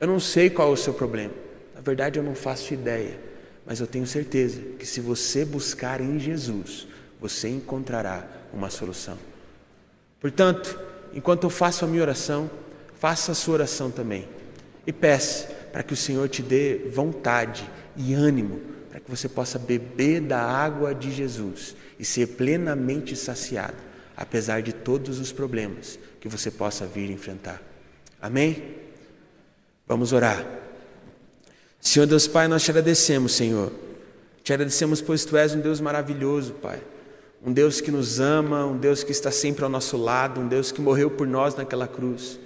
Eu 0.00 0.08
não 0.08 0.18
sei 0.18 0.50
qual 0.50 0.70
é 0.70 0.72
o 0.72 0.76
seu 0.76 0.94
problema, 0.94 1.34
na 1.74 1.80
verdade 1.80 2.18
eu 2.18 2.22
não 2.22 2.34
faço 2.34 2.74
ideia, 2.74 3.18
mas 3.66 3.80
eu 3.80 3.86
tenho 3.86 4.06
certeza 4.06 4.60
que 4.78 4.86
se 4.86 5.00
você 5.00 5.44
buscar 5.44 6.00
em 6.00 6.18
Jesus, 6.18 6.88
você 7.20 7.48
encontrará 7.48 8.26
uma 8.52 8.70
solução. 8.70 9.16
Portanto, 10.20 10.78
enquanto 11.14 11.44
eu 11.44 11.50
faço 11.50 11.84
a 11.84 11.88
minha 11.88 12.02
oração, 12.02 12.50
faça 12.98 13.32
a 13.32 13.34
sua 13.34 13.54
oração 13.54 13.90
também 13.90 14.28
e 14.86 14.92
peça 14.92 15.48
para 15.72 15.82
que 15.82 15.92
o 15.92 15.96
Senhor 15.96 16.28
te 16.28 16.42
dê 16.42 16.88
vontade 16.92 17.68
e 17.96 18.12
ânimo 18.12 18.60
para 18.90 19.00
que 19.00 19.08
você 19.08 19.28
possa 19.28 19.58
beber 19.58 20.20
da 20.20 20.40
água 20.40 20.94
de 20.94 21.12
Jesus 21.12 21.76
e 21.98 22.04
ser 22.04 22.26
plenamente 22.28 23.14
saciado, 23.14 23.76
apesar 24.16 24.62
de 24.62 24.72
todos 24.72 25.20
os 25.20 25.30
problemas 25.30 25.98
que 26.20 26.28
você 26.28 26.50
possa 26.50 26.86
vir 26.86 27.10
enfrentar. 27.10 27.62
Amém? 28.20 28.74
Vamos 29.86 30.12
orar. 30.12 30.44
Senhor 31.80 32.06
Deus 32.06 32.26
Pai, 32.26 32.48
nós 32.48 32.62
te 32.62 32.70
agradecemos, 32.70 33.32
Senhor. 33.32 33.72
Te 34.42 34.52
agradecemos, 34.52 35.00
pois 35.00 35.24
tu 35.24 35.36
és 35.36 35.54
um 35.54 35.60
Deus 35.60 35.80
maravilhoso, 35.80 36.52
Pai. 36.54 36.82
Um 37.42 37.52
Deus 37.52 37.80
que 37.80 37.90
nos 37.90 38.20
ama, 38.20 38.66
um 38.66 38.76
Deus 38.76 39.02
que 39.02 39.12
está 39.12 39.30
sempre 39.30 39.64
ao 39.64 39.70
nosso 39.70 39.96
lado, 39.96 40.40
um 40.40 40.48
Deus 40.48 40.70
que 40.70 40.80
morreu 40.80 41.10
por 41.10 41.26
nós 41.26 41.54
naquela 41.54 41.88
cruz. 41.88 42.38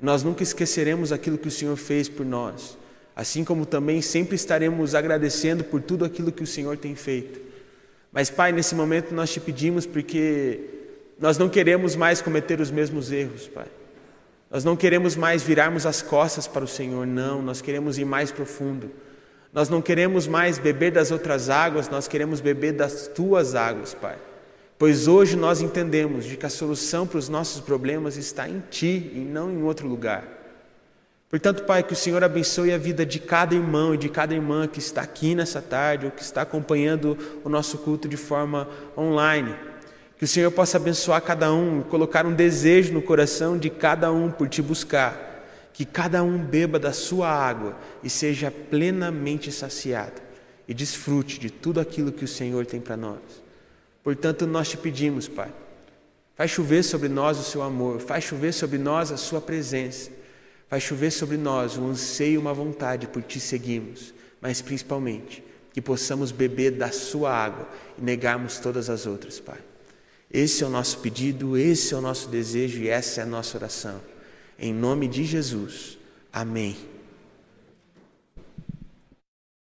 Nós 0.00 0.22
nunca 0.22 0.42
esqueceremos 0.42 1.12
aquilo 1.12 1.38
que 1.38 1.48
o 1.48 1.52
Senhor 1.52 1.76
fez 1.76 2.08
por 2.08 2.26
nós, 2.26 2.76
assim 3.14 3.44
como 3.44 3.64
também 3.64 4.02
sempre 4.02 4.34
estaremos 4.34 4.94
agradecendo 4.94 5.64
por 5.64 5.80
tudo 5.80 6.04
aquilo 6.04 6.32
que 6.32 6.42
o 6.42 6.46
Senhor 6.46 6.76
tem 6.76 6.94
feito. 6.94 7.40
Mas, 8.12 8.30
Pai, 8.30 8.52
nesse 8.52 8.74
momento 8.74 9.14
nós 9.14 9.32
te 9.32 9.40
pedimos 9.40 9.86
porque 9.86 10.60
nós 11.18 11.38
não 11.38 11.48
queremos 11.48 11.96
mais 11.96 12.20
cometer 12.20 12.60
os 12.60 12.70
mesmos 12.70 13.12
erros, 13.12 13.48
Pai. 13.48 13.66
Nós 14.50 14.64
não 14.64 14.76
queremos 14.76 15.16
mais 15.16 15.42
virarmos 15.42 15.84
as 15.84 16.00
costas 16.00 16.46
para 16.46 16.64
o 16.64 16.68
Senhor, 16.68 17.06
não, 17.06 17.42
nós 17.42 17.60
queremos 17.60 17.98
ir 17.98 18.04
mais 18.04 18.30
profundo. 18.30 18.90
Nós 19.52 19.68
não 19.68 19.80
queremos 19.80 20.26
mais 20.26 20.58
beber 20.58 20.92
das 20.92 21.10
outras 21.10 21.48
águas, 21.48 21.88
nós 21.88 22.08
queremos 22.08 22.40
beber 22.40 22.72
das 22.72 23.08
tuas 23.08 23.54
águas, 23.54 23.94
Pai. 23.94 24.16
Pois 24.78 25.06
hoje 25.06 25.36
nós 25.36 25.60
entendemos 25.60 26.24
de 26.24 26.36
que 26.36 26.46
a 26.46 26.50
solução 26.50 27.06
para 27.06 27.18
os 27.18 27.28
nossos 27.28 27.60
problemas 27.60 28.16
está 28.16 28.48
em 28.48 28.62
Ti 28.70 29.12
e 29.14 29.18
não 29.20 29.50
em 29.50 29.62
outro 29.62 29.86
lugar. 29.86 30.43
Portanto, 31.34 31.64
Pai, 31.64 31.82
que 31.82 31.92
o 31.92 31.96
Senhor 31.96 32.22
abençoe 32.22 32.72
a 32.72 32.78
vida 32.78 33.04
de 33.04 33.18
cada 33.18 33.56
irmão 33.56 33.92
e 33.92 33.98
de 33.98 34.08
cada 34.08 34.32
irmã 34.32 34.68
que 34.68 34.78
está 34.78 35.02
aqui 35.02 35.34
nessa 35.34 35.60
tarde 35.60 36.06
ou 36.06 36.12
que 36.12 36.22
está 36.22 36.42
acompanhando 36.42 37.18
o 37.42 37.48
nosso 37.48 37.78
culto 37.78 38.06
de 38.06 38.16
forma 38.16 38.68
online. 38.96 39.52
Que 40.16 40.24
o 40.24 40.28
Senhor 40.28 40.52
possa 40.52 40.76
abençoar 40.76 41.20
cada 41.22 41.52
um, 41.52 41.82
colocar 41.82 42.24
um 42.24 42.32
desejo 42.32 42.92
no 42.92 43.02
coração 43.02 43.58
de 43.58 43.68
cada 43.68 44.12
um 44.12 44.30
por 44.30 44.48
te 44.48 44.62
buscar. 44.62 45.44
Que 45.72 45.84
cada 45.84 46.22
um 46.22 46.38
beba 46.38 46.78
da 46.78 46.92
sua 46.92 47.28
água 47.28 47.76
e 48.00 48.08
seja 48.08 48.48
plenamente 48.48 49.50
saciado 49.50 50.22
e 50.68 50.72
desfrute 50.72 51.40
de 51.40 51.50
tudo 51.50 51.80
aquilo 51.80 52.12
que 52.12 52.24
o 52.24 52.28
Senhor 52.28 52.64
tem 52.64 52.80
para 52.80 52.96
nós. 52.96 53.18
Portanto, 54.04 54.46
nós 54.46 54.68
te 54.68 54.76
pedimos, 54.76 55.26
Pai, 55.26 55.50
faz 56.36 56.52
chover 56.52 56.84
sobre 56.84 57.08
nós 57.08 57.40
o 57.40 57.42
seu 57.42 57.60
amor, 57.60 57.98
faz 57.98 58.22
chover 58.22 58.52
sobre 58.52 58.78
nós 58.78 59.10
a 59.10 59.16
sua 59.16 59.40
presença, 59.40 60.22
faz 60.74 60.82
chover 60.82 61.12
sobre 61.12 61.36
nós 61.36 61.76
um 61.76 61.90
anseio 61.90 62.34
e 62.34 62.38
uma 62.38 62.52
vontade 62.52 63.06
por 63.06 63.22
te 63.22 63.38
seguirmos, 63.38 64.12
mas 64.40 64.60
principalmente 64.60 65.40
que 65.72 65.80
possamos 65.80 66.32
beber 66.32 66.72
da 66.72 66.90
sua 66.90 67.32
água 67.32 67.68
e 67.96 68.02
negarmos 68.02 68.58
todas 68.58 68.90
as 68.90 69.06
outras, 69.06 69.38
Pai. 69.38 69.58
Esse 70.28 70.64
é 70.64 70.66
o 70.66 70.70
nosso 70.70 70.98
pedido, 70.98 71.56
esse 71.56 71.94
é 71.94 71.96
o 71.96 72.00
nosso 72.00 72.28
desejo 72.28 72.82
e 72.82 72.88
essa 72.88 73.20
é 73.20 73.22
a 73.22 73.26
nossa 73.26 73.56
oração. 73.56 74.00
Em 74.58 74.74
nome 74.74 75.06
de 75.06 75.22
Jesus. 75.22 75.96
Amém. 76.32 76.76